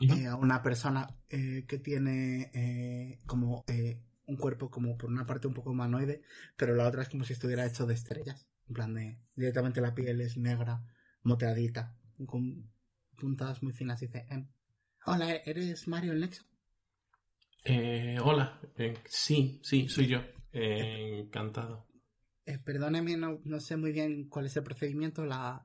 [0.00, 5.26] Eh, a una persona eh, que tiene eh, como eh, un cuerpo como por una
[5.26, 6.22] parte un poco humanoide,
[6.56, 8.46] pero la otra es como si estuviera hecho de estrellas.
[8.68, 10.84] En plan de directamente la piel es negra,
[11.22, 11.96] moteadita,
[12.26, 12.70] con
[13.16, 14.00] puntadas muy finas.
[14.02, 14.48] Y dice, em,
[15.06, 16.44] hola, ¿eres Mario el Nexo?
[17.64, 20.20] Eh, hola, Eh, sí, sí, soy yo.
[20.52, 21.86] Eh, encantado.
[22.44, 25.24] Eh, perdóneme, no, no sé muy bien cuál es el procedimiento.
[25.24, 25.64] La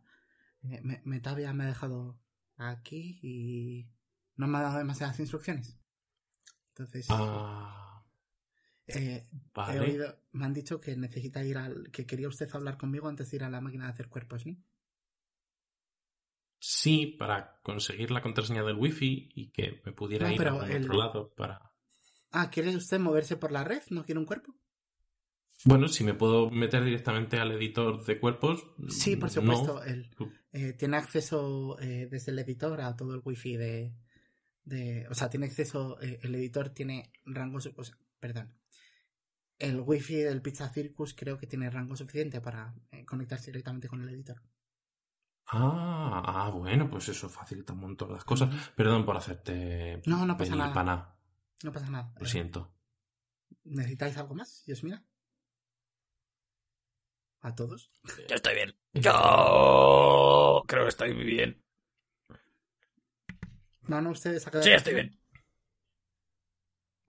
[0.63, 2.19] eh, me- Metavia me ha dejado
[2.57, 3.89] aquí y
[4.35, 5.79] no me ha dado demasiadas instrucciones.
[6.69, 7.76] Entonces, Ah,
[8.87, 9.27] eh,
[9.73, 11.89] He oído, me han dicho que necesita ir al.
[11.91, 14.55] que quería usted hablar conmigo antes de ir a la máquina de hacer cuerpos, ¿no?
[16.59, 20.83] Sí, para conseguir la contraseña del wifi y que me pudiera No, ir a el-
[20.83, 21.71] otro lado para...
[22.31, 23.81] Ah, ¿quiere usted moverse por la red?
[23.89, 24.55] ¿No quiere un cuerpo?
[25.65, 28.65] Bueno, si me puedo meter directamente al editor de cuerpos.
[28.89, 29.55] Sí, por no.
[29.55, 29.83] supuesto.
[29.83, 30.09] Él
[30.51, 33.95] eh, tiene acceso eh, desde el editor a todo el wifi de.
[34.63, 35.99] de o sea, tiene acceso.
[36.01, 37.59] eh, el editor tiene rango.
[37.59, 38.53] su- o sea, perdón.
[39.59, 44.01] El wifi del Pizza Circus creo que tiene rango suficiente para eh, conectarse directamente con
[44.01, 44.41] el editor.
[45.47, 48.53] Ah, ah, bueno, pues eso facilita un montón las cosas.
[48.75, 50.73] Perdón por hacerte No, no pasa nada.
[50.73, 51.15] pana.
[51.63, 52.13] No pasa nada.
[52.19, 52.73] Lo Eh, siento.
[53.63, 54.63] ¿Necesitáis algo más?
[54.67, 55.03] ¿Y os mira?
[57.41, 57.91] ¿A todos?
[58.27, 58.75] Yo estoy bien.
[58.93, 61.63] Yo creo que estoy bien.
[63.87, 64.61] No, no, ustedes acá.
[64.61, 65.19] Sí, estoy bien.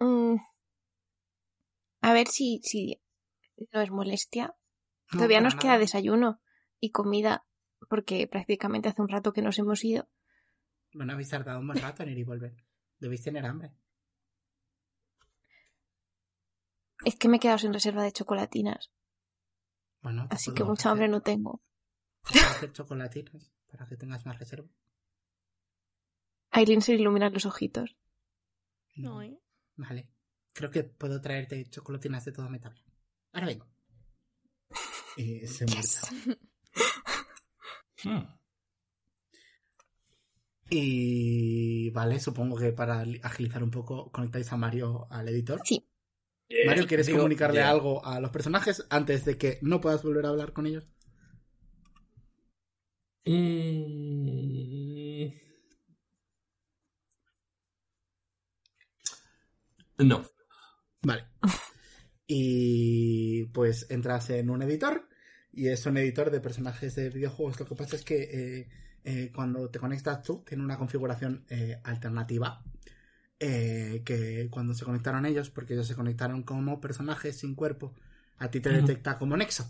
[0.01, 0.37] Mm.
[2.09, 3.01] A ver si, si
[3.73, 4.55] no es molestia.
[5.13, 5.81] No, Todavía nos queda nada.
[5.81, 6.41] desayuno
[6.81, 7.45] y comida,
[7.89, 10.09] porque prácticamente hace un rato que nos hemos ido.
[10.95, 12.55] Bueno, habéis tardado un buen rato en ir y volver.
[12.99, 13.73] Debéis tener hambre.
[17.05, 18.91] Es que me he quedado sin reserva de chocolatinas,
[20.01, 21.63] Bueno, así que mucha hambre no tengo.
[22.25, 24.69] hacer chocolatinas para que tengas más reserva.
[26.51, 27.97] Aileen se le iluminan los ojitos.
[28.97, 29.39] No, ¿eh?
[29.77, 30.09] Vale.
[30.59, 32.75] Creo que puedo traerte chocolatinas de toda metal.
[33.33, 33.69] Ahora vengo.
[35.17, 36.01] Y se marcha.
[38.05, 38.23] Hmm.
[40.71, 45.61] Y vale, supongo que para agilizar un poco conectáis a Mario al editor.
[45.65, 45.85] Sí.
[46.65, 50.29] Mario, ¿quieres Digo, comunicarle algo a los personajes antes de que no puedas volver a
[50.29, 50.87] hablar con ellos?
[53.27, 55.33] Mm.
[59.99, 60.38] No.
[61.03, 61.27] Vale.
[62.31, 65.09] Y pues entras en un editor
[65.51, 67.59] y es un editor de personajes de videojuegos.
[67.59, 68.69] Lo que pasa es que eh,
[69.03, 72.63] eh, cuando te conectas tú tiene una configuración eh, alternativa
[73.41, 77.95] que cuando se conectaron ellos, porque ellos se conectaron como personajes sin cuerpo,
[78.37, 79.65] a ti te detecta como nexo.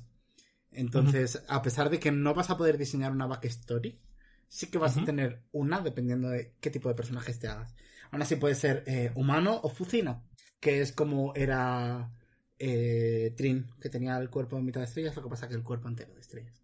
[0.73, 4.01] Entonces, a pesar de que no vas a poder diseñar una backstory,
[4.49, 7.75] sí que vas a tener una dependiendo de qué tipo de personajes te hagas.
[8.11, 10.25] Aún así puede ser humano o fucino,
[10.61, 12.13] que es como era
[12.59, 15.63] eh, Trin, que tenía el cuerpo en mitad de estrellas, lo que pasa que el
[15.63, 16.63] cuerpo entero de estrellas.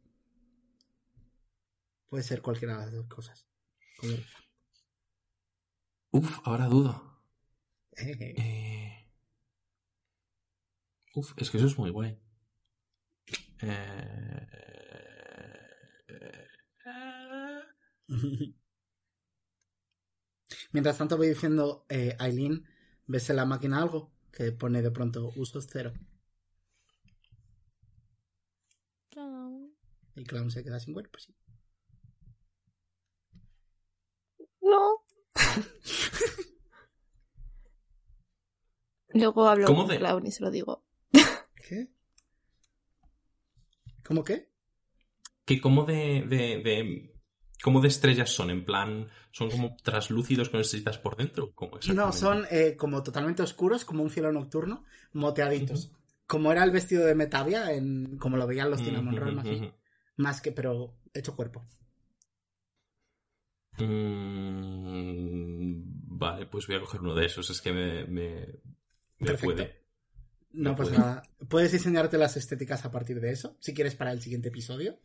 [2.09, 3.47] Puede ser cualquiera de las dos cosas.
[6.11, 7.21] Uf, ahora dudo.
[7.97, 8.35] Eh, eh.
[8.39, 9.11] Eh...
[11.15, 12.19] Uf, es que eso es muy guay.
[13.63, 14.47] Eh...
[20.73, 22.67] Mientras tanto voy diciendo, eh, Aileen,
[23.07, 25.93] ves en la máquina algo que pone de pronto usos cero.
[29.11, 29.75] Clown.
[30.17, 31.35] El clown se queda sin cuerpo, pues sí.
[34.61, 35.05] No.
[39.15, 39.99] Luego hablo con de...
[39.99, 40.85] Clown y se lo digo.
[41.69, 41.89] ¿Qué?
[44.05, 44.51] ¿Cómo qué?
[45.45, 47.14] Que como de, de
[47.65, 48.51] cómo de estrellas son?
[48.51, 51.53] En plan, ¿son como traslúcidos con estrellitas por dentro?
[51.55, 55.91] ¿Cómo No, son eh, como totalmente oscuros, como un cielo nocturno, moteaditos.
[56.27, 59.57] Como era el vestido de Metavia, en, como lo veían los Cinnamon Roll, más, Ujú,
[59.57, 59.73] ujú.
[60.17, 61.65] más que, pero hecho cuerpo.
[63.79, 65.83] Mm,
[66.19, 67.49] vale, pues voy a coger uno de esos.
[67.51, 68.47] Es que me, me,
[69.19, 69.35] me Perfecto.
[69.35, 69.85] puede.
[70.53, 70.93] No, No pues puede.
[70.93, 71.23] nada.
[71.49, 74.99] Puedes diseñarte las estéticas a partir de eso, si quieres para el siguiente episodio.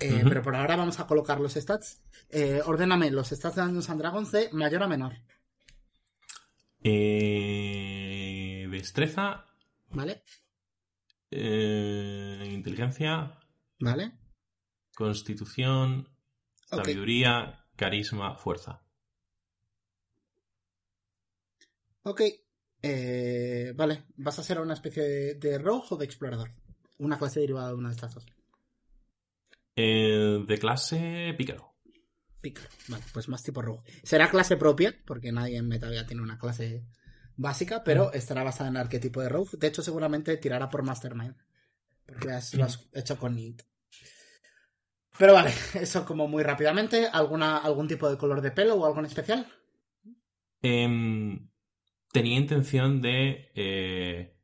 [0.00, 0.22] Eh.
[0.28, 2.02] Pero por ahora vamos a colocar los stats.
[2.28, 5.14] Eh, ordéname los stats de Dungeons and Dragons de mayor a menor,
[7.38, 9.44] Eh, destreza,
[9.90, 10.22] ¿vale?
[11.30, 13.38] eh, inteligencia,
[13.80, 14.12] ¿Vale?
[14.94, 16.08] constitución,
[16.66, 18.82] sabiduría, carisma, fuerza.
[22.02, 22.22] Ok.
[23.74, 26.50] Vale, vas a ser una especie de, de rogue o de explorador.
[26.98, 28.26] Una clase derivada de una de estas dos.
[29.76, 31.74] Eh, de clase pícaro.
[32.40, 32.68] Pícaro.
[32.88, 33.82] Vale, pues más tipo rogue.
[34.02, 36.86] Será clase propia, porque nadie en Metavia tiene una clase
[37.36, 39.50] básica, pero estará basada en el arquetipo de rogue.
[39.58, 41.36] De hecho, seguramente tirará por Mastermind.
[42.06, 43.62] Porque has- lo has hecho con Nint.
[45.18, 47.06] Pero vale, eso como muy rápidamente.
[47.12, 49.46] ¿Alguna, ¿Algún tipo de color de pelo o algo en especial?
[50.62, 51.48] Em,
[52.12, 53.50] tenía intención de.
[53.54, 54.38] eh,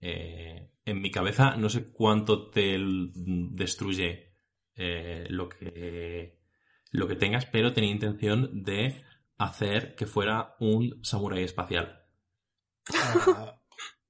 [0.00, 4.27] eh, en mi cabeza, no sé cuánto te destruye
[4.78, 6.38] eh, lo que.
[6.90, 9.02] lo que tengas, pero tenía intención de
[9.36, 12.04] hacer que fuera un samurái espacial.
[12.94, 13.60] Ah,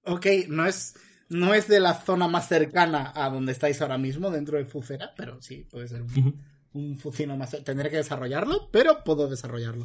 [0.04, 0.94] ok, no es,
[1.28, 5.12] no es de la zona más cercana a donde estáis ahora mismo, dentro de Fucera,
[5.16, 6.40] pero sí, puede ser un,
[6.72, 7.56] un fucino más.
[7.64, 9.84] Tendré que desarrollarlo, pero puedo desarrollarlo.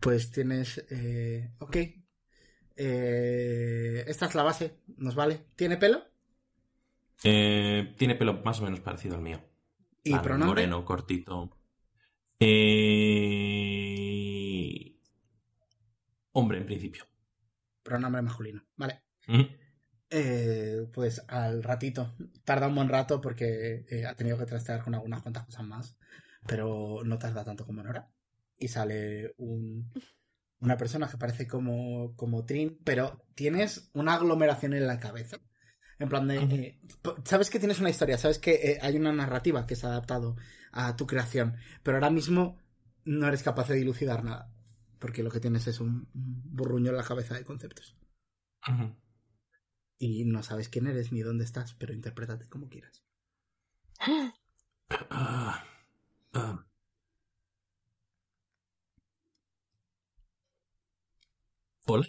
[0.00, 0.84] Pues tienes.
[0.90, 1.76] Eh, ok.
[2.76, 5.46] Eh, esta es la base, ¿nos vale?
[5.56, 6.04] ¿Tiene pelo?
[7.24, 9.42] Eh, tiene pelo más o menos parecido al mío.
[10.06, 10.62] ¿Y Plan, pronombre?
[10.68, 11.50] Moreno, cortito.
[12.38, 13.26] Eh...
[16.30, 17.04] Hombre, en principio.
[17.82, 19.02] Pronombre masculino, vale.
[20.08, 22.14] Eh, pues al ratito.
[22.44, 25.98] Tarda un buen rato porque eh, ha tenido que trastear con algunas cuantas cosas más.
[26.46, 28.08] Pero no tarda tanto como Nora.
[28.56, 29.90] Y sale un,
[30.60, 35.38] una persona que parece como, como Trin, pero tienes una aglomeración en la cabeza.
[35.98, 36.36] En plan de.
[36.36, 36.78] eh,
[37.24, 40.36] sabes que tienes una historia, sabes que eh, hay una narrativa que se ha adaptado
[40.72, 42.58] a tu creación, pero ahora mismo
[43.04, 44.52] no eres capaz de dilucidar nada.
[44.98, 47.96] Porque lo que tienes es un burruño en la cabeza de conceptos.
[49.98, 53.02] Y no sabes quién eres ni dónde estás, pero interprétate como quieras.
[61.86, 62.06] Hola,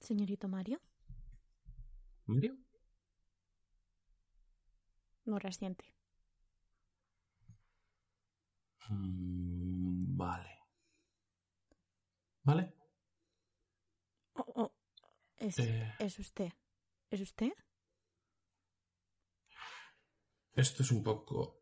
[0.00, 0.80] Señorito Mario,
[2.26, 2.56] Mario.
[5.24, 5.84] no resiente.
[8.88, 10.50] Mm, vale.
[12.44, 12.72] Vale.
[14.34, 14.72] Oh, oh,
[15.38, 15.94] Es, Eh.
[15.98, 16.52] es usted.
[17.10, 17.52] ¿Es usted?
[20.54, 21.60] Esto es un poco...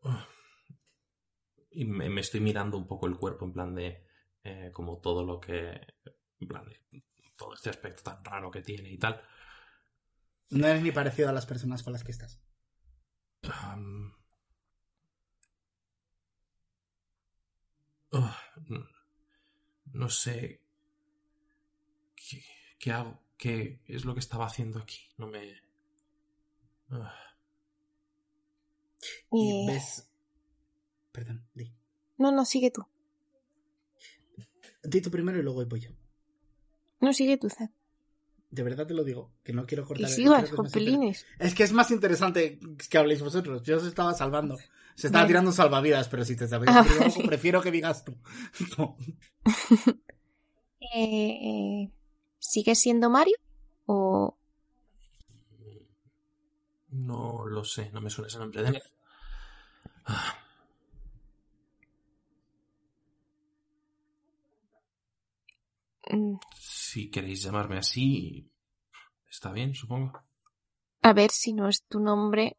[1.71, 4.07] Y me, me estoy mirando un poco el cuerpo en plan de...
[4.43, 5.81] eh, como todo lo que...
[6.39, 7.03] En plan de...
[7.35, 9.21] Todo este aspecto tan raro que tiene y tal.
[10.49, 12.39] No eres ni parecido a las personas con las que estás.
[13.43, 13.75] Ah,
[18.69, 18.87] no,
[19.93, 20.61] no sé.
[22.15, 22.43] ¿Qué,
[22.79, 23.21] qué hago?
[23.37, 25.09] ¿Qué es lo que estaba haciendo aquí?
[25.17, 25.61] No me.
[26.89, 27.13] Ah,
[29.31, 30.09] Y ves.
[31.11, 31.75] Perdón, di.
[32.17, 32.85] No, no, sigue tú.
[34.83, 35.91] Di tú primero y luego voy yo.
[37.01, 37.69] No, sigue tú, Zed.
[38.55, 40.05] De verdad te lo digo, que no quiero Y cortar.
[40.05, 41.25] creo sigas es con más inter- pelines.
[41.39, 42.57] Es que es más interesante
[42.89, 43.61] que habléis vosotros.
[43.63, 44.57] Yo os estaba salvando.
[44.95, 46.85] Se estaba tirando salvavidas, pero si te sabéis Ah,
[47.27, 48.15] prefiero que digas tú.
[48.77, 48.97] No.
[50.93, 51.91] Eh, eh,
[52.37, 53.35] ¿Sigues siendo Mario?
[53.87, 54.37] ¿O
[56.91, 58.81] no lo sé, no me suena ese nombre de.
[60.05, 60.35] Ah,
[66.57, 68.49] si queréis llamarme así.
[69.29, 70.23] Está bien, supongo.
[71.01, 72.57] a ver si no es tu nombre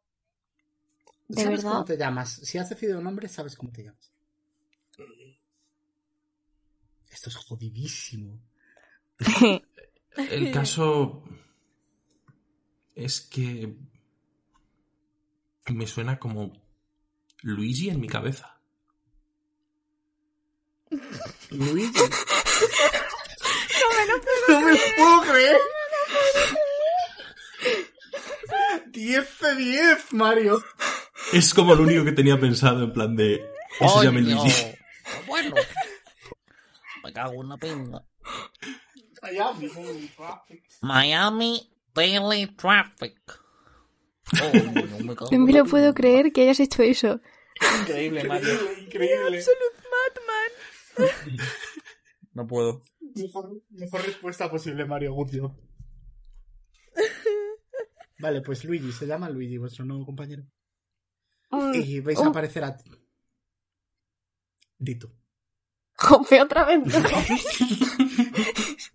[1.29, 2.35] de ¿Sabes cómo te llamas?
[2.45, 4.13] Si has decidido un nombre, sabes cómo te llamas.
[7.09, 8.39] Esto es jodidísimo.
[10.17, 11.25] El caso
[12.95, 13.77] es que
[15.73, 16.53] me suena como
[17.43, 18.61] Luigi en mi cabeza.
[21.51, 21.93] Luigi.
[25.37, 25.61] Creer.
[28.87, 30.65] 10 de 10, Mario.
[31.33, 33.35] Es como lo único que tenía pensado en plan de...
[33.79, 34.37] Eso se llama Coño.
[34.37, 34.75] Luigi.
[35.27, 35.55] Bueno.
[37.05, 38.05] Me cago en la pinga.
[39.23, 40.63] Miami, holy traffic.
[40.81, 43.17] Miami Daily Traffic.
[44.33, 47.21] Me cago No me lo puedo creer que hayas hecho eso.
[47.81, 48.55] Increíble, Mario.
[48.81, 49.45] Increíble, increíble.
[50.97, 51.11] Madman.
[52.37, 52.83] No puedo.
[53.15, 55.57] Mejor, mejor respuesta posible, Mario Guzio.
[58.19, 60.45] Vale, pues Luigi, se llama Luigi, vuestro nuevo compañero.
[61.51, 62.77] Mm, Y vais a aparecer a...
[64.79, 65.11] Dito.
[65.97, 66.83] Jope, otra vez.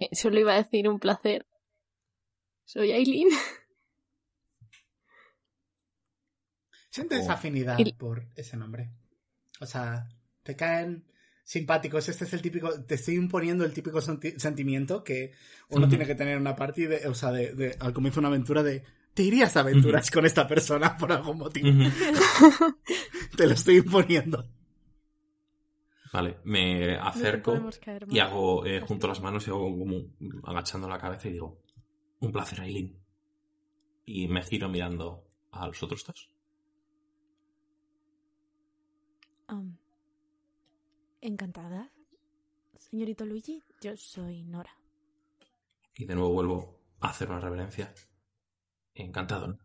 [0.00, 1.44] Eh, Solo iba a decir un placer.
[2.64, 3.28] Soy Aileen.
[6.90, 7.32] ¿Sientes Oh.
[7.32, 8.90] afinidad Y- por ese nombre?
[9.60, 10.08] O sea,
[10.42, 11.04] te caen
[11.44, 12.08] simpáticos.
[12.08, 12.70] Este es el típico.
[12.84, 15.32] Te estoy imponiendo el típico senti- sentimiento que
[15.70, 18.26] uno tiene que tener en una partida, de- o sea, de, de- al comienzo de
[18.26, 18.82] una aventura de.
[19.14, 21.68] Te irías a aventuras con esta persona por algún motivo.
[23.36, 24.48] Te lo estoy imponiendo.
[26.12, 27.52] Vale, me acerco
[27.84, 30.04] caer y hago, eh, junto las manos y hago como
[30.44, 31.60] agachando la cabeza y digo,
[32.20, 32.98] un placer, Aileen.
[34.06, 36.30] Y me giro mirando a los otros dos.
[39.48, 39.76] Um,
[41.20, 41.90] encantada.
[42.78, 44.70] Señorito Luigi, yo soy Nora.
[45.94, 47.92] Y de nuevo vuelvo a hacer una reverencia.
[48.94, 49.58] Encantado.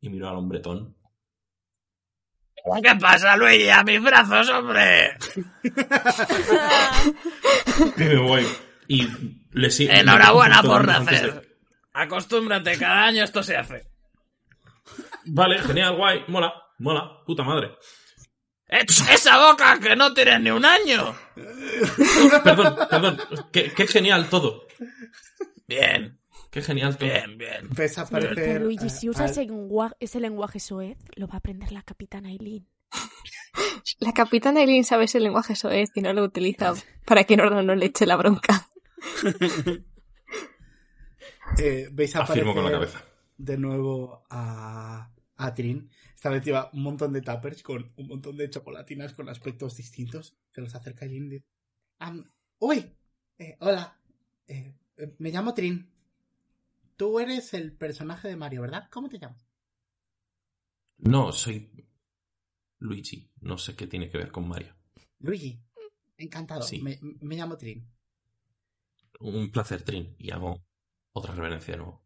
[0.00, 0.96] Y miro al hombretón.
[2.82, 3.68] ¿Qué pasa, Luigi?
[3.70, 5.16] A mis brazos, hombre.
[7.96, 8.46] Y me voy.
[8.88, 9.06] Y
[9.52, 9.92] le sigo.
[9.92, 11.58] Enhorabuena por de- nacer.
[11.92, 13.86] Acostúmbrate, cada año esto se hace.
[15.26, 16.24] Vale, genial, guay.
[16.28, 17.76] Mola, mola, puta madre.
[18.68, 21.14] ¡Eh, ¡Esa boca que no tiene ni un año!
[22.44, 23.18] Perdón, perdón.
[23.52, 24.66] Qué, qué genial todo.
[25.66, 26.18] Bien,
[26.50, 27.08] Qué genial todo.
[27.08, 27.68] bien, bien.
[27.70, 28.60] A Señorito aparecer.
[28.62, 32.30] Luigi, si usa al- ese, lengua- ese lenguaje soez, lo va a aprender la capitana
[32.30, 32.66] Eileen.
[34.00, 37.74] La capitana Eileen sabe ese lenguaje soez y no lo utiliza para que Nora no
[37.74, 38.68] le eche la bronca.
[41.58, 43.12] eh, veis a Afirmo con la aparecer cabeza.
[43.38, 45.90] de nuevo a, a Trin.
[46.18, 50.36] Esta vez lleva un montón de tuppers con un montón de chocolatinas con aspectos distintos.
[50.50, 51.44] Se los acerca y
[52.00, 52.24] "Am,
[52.58, 52.92] ¡Uy!
[53.38, 53.96] Eh, hola.
[54.48, 55.88] Eh, eh, me llamo Trin.
[56.96, 58.88] Tú eres el personaje de Mario, ¿verdad?
[58.90, 59.48] ¿Cómo te llamas?
[60.96, 61.86] No, soy
[62.80, 63.30] Luigi.
[63.40, 64.74] No sé qué tiene que ver con Mario.
[65.20, 65.62] Luigi.
[66.16, 66.62] Encantado.
[66.62, 66.82] Sí.
[66.82, 67.88] Me, me llamo Trin.
[69.20, 70.16] Un placer, Trin.
[70.18, 70.66] Y hago
[71.12, 72.02] otra reverencia de nuevo.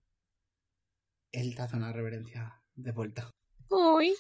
[1.31, 3.31] Él te hace una reverencia de vuelta.
[3.73, 4.15] Uy.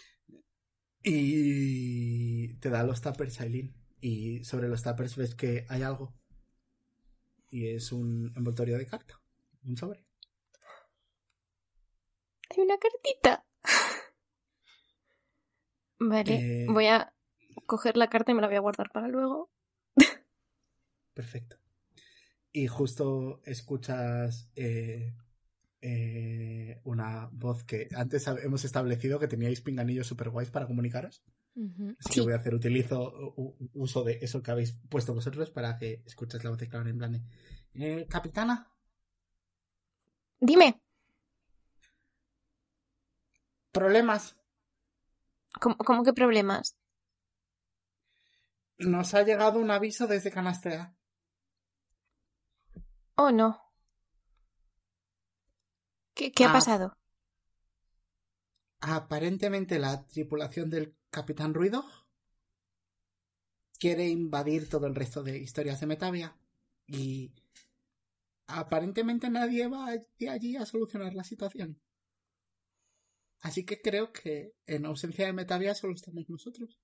[1.03, 3.75] Y te da los tuppers, Aileen.
[4.01, 6.15] Y sobre los tuppers ves que hay algo.
[7.51, 9.21] Y es un envoltorio de carta.
[9.65, 10.05] Un sobre.
[12.51, 13.45] Hay una cartita.
[16.01, 16.67] Vale, Eh.
[16.69, 17.15] voy a
[17.67, 19.51] coger la carta y me la voy a guardar para luego.
[21.15, 21.57] Perfecto.
[22.53, 25.15] Y justo escuchas eh,
[25.83, 31.23] eh, una voz que antes hemos establecido que teníais pinganillos super guays para comunicaros.
[31.55, 31.91] Ujú.
[31.99, 32.15] Así Sí.
[32.15, 36.03] que voy a hacer utilizo u- uso de eso que habéis puesto vosotros para que
[36.07, 37.21] escuches la voz de Clara en plan de,
[37.75, 38.69] "Eh, Capitana,
[40.45, 40.81] Dime,
[43.71, 44.37] problemas.
[45.61, 46.77] ¿cómo, cómo que problemas?
[48.79, 50.97] Nos ha llegado un aviso desde Canastea.
[53.17, 53.61] Oh, no.
[56.23, 56.53] ¿Qué, qué ha Ah.
[56.53, 56.97] pasado?
[58.81, 61.85] Aparentemente la tripulación del Capitán Ruido
[63.77, 66.37] quiere invadir todo el resto de historias de Metavia
[66.87, 67.33] y
[68.47, 71.81] aparentemente nadie va de allí a solucionar la situación.
[73.41, 76.79] Así que creo que en ausencia de Metavia solo estamos nosotros.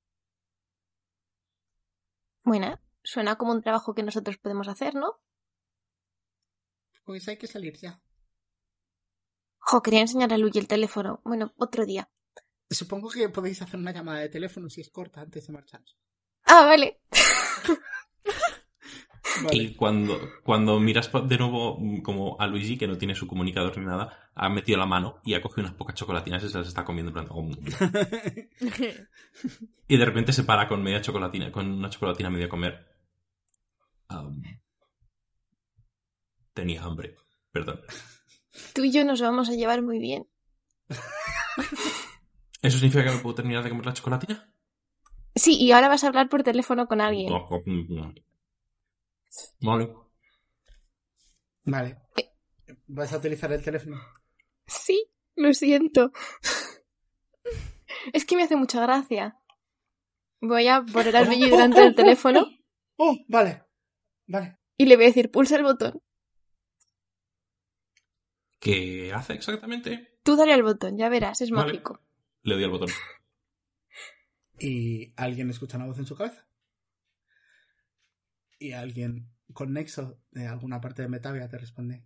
[2.43, 5.21] Bueno, suena como un trabajo que nosotros podemos hacer, ¿no?
[7.05, 8.01] Pues hay que salir ya.
[9.69, 11.21] Jo, quería enseñar a Luigi el teléfono.
[11.25, 12.09] Bueno, otro día.
[12.71, 15.97] Supongo que podéis hacer una llamada de teléfono si es corta antes de marcharos.
[16.45, 17.01] Ah, vale.
[19.43, 19.57] Vale.
[19.57, 23.77] Y cuando, cuando miras de nuevo mm, como a Luigi, que no tiene su comunicador
[23.79, 26.67] ni nada, ha metido la mano y ha cogido unas pocas chocolatinas y se las
[26.67, 27.13] está comiendo.
[27.31, 27.53] "Om".
[29.87, 32.87] Y de repente se para con media chocolatina, con una chocolatina medio a comer.
[36.55, 37.17] Tenía hambre,
[37.53, 37.81] perdón.
[38.75, 40.29] Tú y yo nos vamos a llevar muy bien.
[42.63, 44.53] ¿Eso significa que me puedo terminar de comer la chocolatina?
[45.35, 47.33] Sí, y ahora vas a hablar por teléfono con alguien.
[49.61, 49.95] Vale.
[51.65, 51.99] Vale.
[52.17, 52.33] Eh.
[52.87, 54.01] ¿Vas a utilizar el teléfono?
[54.67, 56.11] Sí, lo siento.
[58.13, 59.39] Es que me hace mucha gracia.
[60.41, 62.47] Voy a poner al delante del teléfono
[62.97, 63.65] Oh, vale.
[64.27, 64.59] Vale.
[64.77, 66.03] y le voy a decir pulsa el botón.
[68.59, 70.19] ¿Qué hace exactamente?
[70.23, 71.73] Tú dale al botón, ya verás, es Vale.
[71.73, 72.01] mágico.
[72.43, 72.89] Le doy al botón.
[74.61, 76.45] Y alguien escucha una voz en su cabeza.
[78.59, 82.05] Y alguien con nexo de alguna parte de Metavia te responde.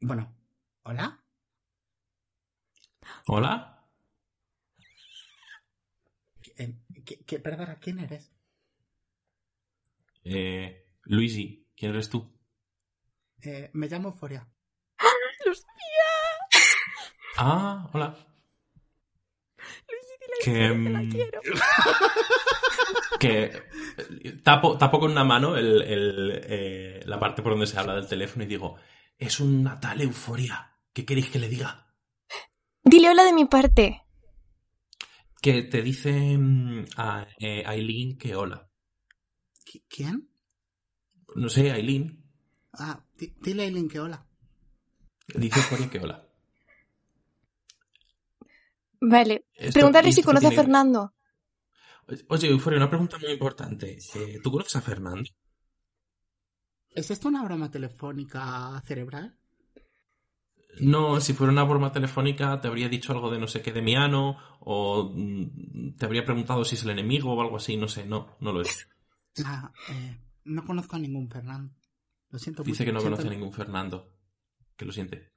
[0.00, 0.34] Bueno,
[0.84, 1.22] ¿hola?
[3.26, 3.86] ¿Hola?
[6.56, 8.32] Eh, ¿qué, qué- perdona, ¿quién eres?
[10.24, 12.32] Eh, Luigi, ¿quién eres tú?
[13.42, 14.48] Eh, me llamo Foria.
[17.36, 18.16] Ah, hola.
[19.88, 21.40] Luigi, Que, dile que la mm, quiero.
[23.20, 23.44] Que
[23.96, 27.94] eh, tapo, tapo con una mano el- el, eh, la parte por donde se habla
[27.94, 28.76] del teléfono y digo,
[29.16, 30.76] es una tal euforia.
[30.92, 31.94] ¿Qué queréis que le diga?
[32.82, 34.02] Dile hola de mi parte.
[35.40, 38.68] Que te dice mm, a eh, Aileen que hola.
[39.64, 40.28] ¿Qui- ¿Quién?
[41.36, 42.22] No sé, Aileen.
[42.74, 44.26] Ah, di- dile a Eileen que hola.
[45.28, 46.23] Dice euforia que hola.
[49.08, 49.46] Vale.
[49.54, 51.14] Esto- Preguntarle si conoce a Fernando.
[52.28, 53.98] Oye, Euforia, una pregunta muy importante.
[54.14, 55.28] Eh, ¿Tú conoces a Fernando?
[56.90, 59.36] ¿Es esto una broma telefónica cerebral?
[60.80, 63.80] No, si fuera una broma telefónica te habría dicho algo de no sé qué de
[63.80, 68.04] Miano o mm, te habría preguntado si es el enemigo o algo así, no sé,
[68.06, 68.88] no, no lo es.
[69.44, 71.74] Ah, eh, no conozco a ningún Fernando.
[72.30, 72.70] Lo siento mucho.
[72.72, 74.12] Dice que no conoce a ningún Fernando.
[74.76, 75.32] Que lo siente.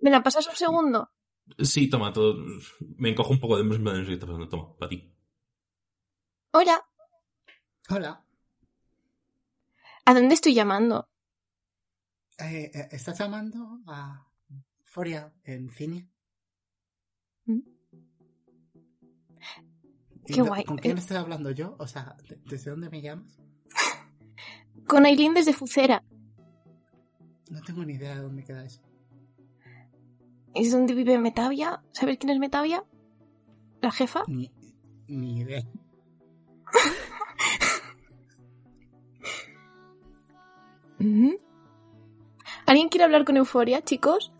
[0.00, 1.10] Venga, pasas un segundo.
[1.58, 2.36] Sí, toma, todo.
[2.98, 3.64] Me encojo un poco de.
[3.64, 5.12] no sé qué está pasando, Toma, para ti.
[6.52, 6.84] Hola.
[7.90, 8.24] Hola.
[10.04, 11.08] ¿A dónde estoy llamando?
[12.38, 14.26] Eh, eh, ¿Estás llamando a
[14.84, 16.10] Foria en cine?
[17.44, 17.60] ¿Mm?
[20.28, 20.64] ¿Y Qué guay.
[20.64, 21.00] ¿Con quién Eh.
[21.00, 21.76] estoy hablando yo?
[21.78, 23.38] O sea, ¿de- ¿desde dónde me llamas?
[24.86, 26.02] Con Aileen desde Fucera.
[27.50, 28.80] No tengo ni idea de dónde queda eso.
[30.56, 31.82] ¿Es donde vive Metavia?
[31.92, 32.82] ¿Sabes quién es Metavia?
[33.82, 34.22] ¿La jefa?
[34.26, 34.50] Ni,
[35.08, 35.62] ni idea.
[42.66, 44.32] ¿Alguien quiere hablar con Euforia, chicos?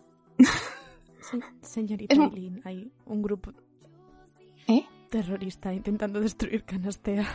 [1.21, 3.51] Se- señorita Es- Eileen, hay un grupo
[4.67, 4.85] ¿Eh?
[5.09, 7.25] terrorista intentando destruir Canastea.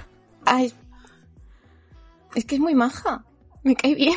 [0.45, 0.77] Ay, es...
[2.35, 3.25] es que es muy maja.
[3.63, 4.17] Me cae bien.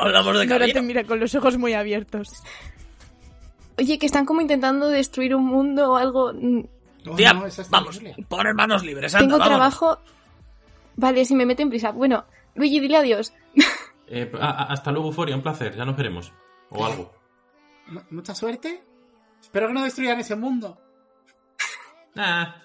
[0.00, 2.42] Hablamos de Nora te mira con los ojos muy abiertos.
[3.78, 6.32] Oye, que están como intentando destruir un mundo o algo.
[7.16, 9.56] Tía, no, vamos, poner manos libres, anda, Tengo vámonos.
[9.78, 9.98] trabajo.
[10.96, 11.92] Vale, si me meten prisa.
[11.92, 12.24] Bueno,
[12.54, 13.32] Luigi, dile adiós.
[14.10, 16.32] Eh, a- a- hasta luego, Euforia, un placer, ya nos veremos.
[16.70, 17.12] O algo.
[17.88, 18.82] Mu- Mucha suerte.
[19.38, 20.80] Espero que no destruyan ese mundo.
[22.16, 22.56] Ah,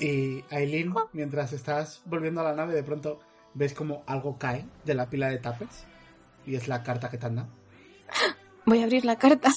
[0.00, 3.20] Y Aileen, mientras estás volviendo a la nave, de pronto
[3.56, 5.84] ves como algo cae de la pila de tapes.
[6.46, 7.48] Y es la carta que te han dado.
[8.66, 9.50] Voy a abrir la carta.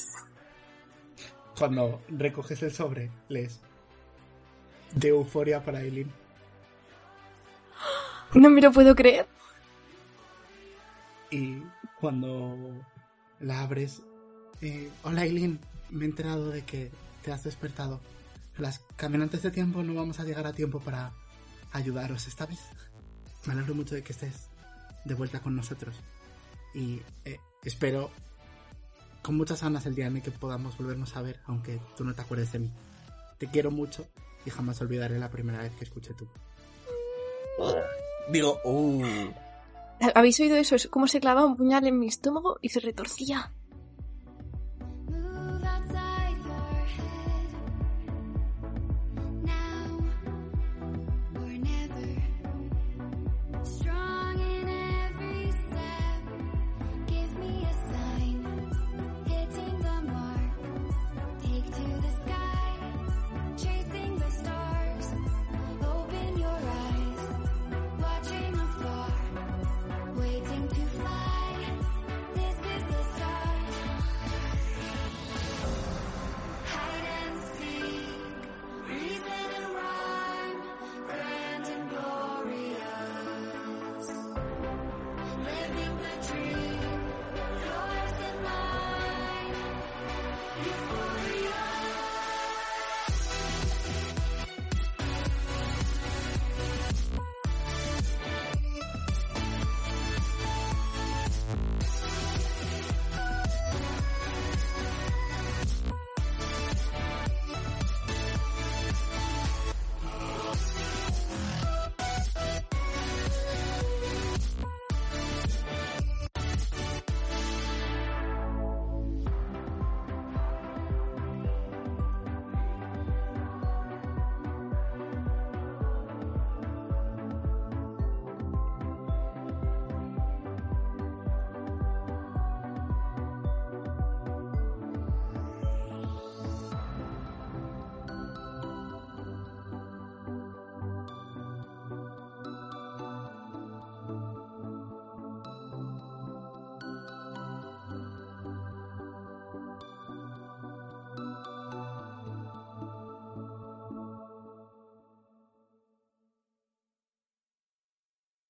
[1.58, 3.60] Cuando recoges el sobre, lees.
[4.96, 6.12] De euforia para Aileen.
[8.34, 9.28] No me lo puedo creer.
[11.32, 11.62] Y
[12.00, 12.56] cuando
[13.40, 14.02] la abres,
[14.62, 15.60] eh, hola Aileen,
[15.90, 18.00] me he enterado de que te has despertado.
[18.58, 21.12] Las caminantes de tiempo no vamos a llegar a tiempo para
[21.72, 22.60] ayudaros esta vez.
[23.46, 24.50] Me alegro mucho de que estés
[25.06, 25.96] de vuelta con nosotros.
[26.74, 28.12] Y eh, espero
[29.22, 32.14] con muchas ganas el día en el que podamos volvernos a ver, aunque tú no
[32.14, 32.72] te acuerdes de mí.
[33.38, 34.08] Te quiero mucho
[34.46, 36.28] y jamás olvidaré la primera vez que escuché tú.
[38.32, 39.04] Digo, uh.
[40.16, 40.76] ¿Habéis oído eso?
[40.76, 43.52] Es como se clavaba un puñal en mi estómago y se retorcía.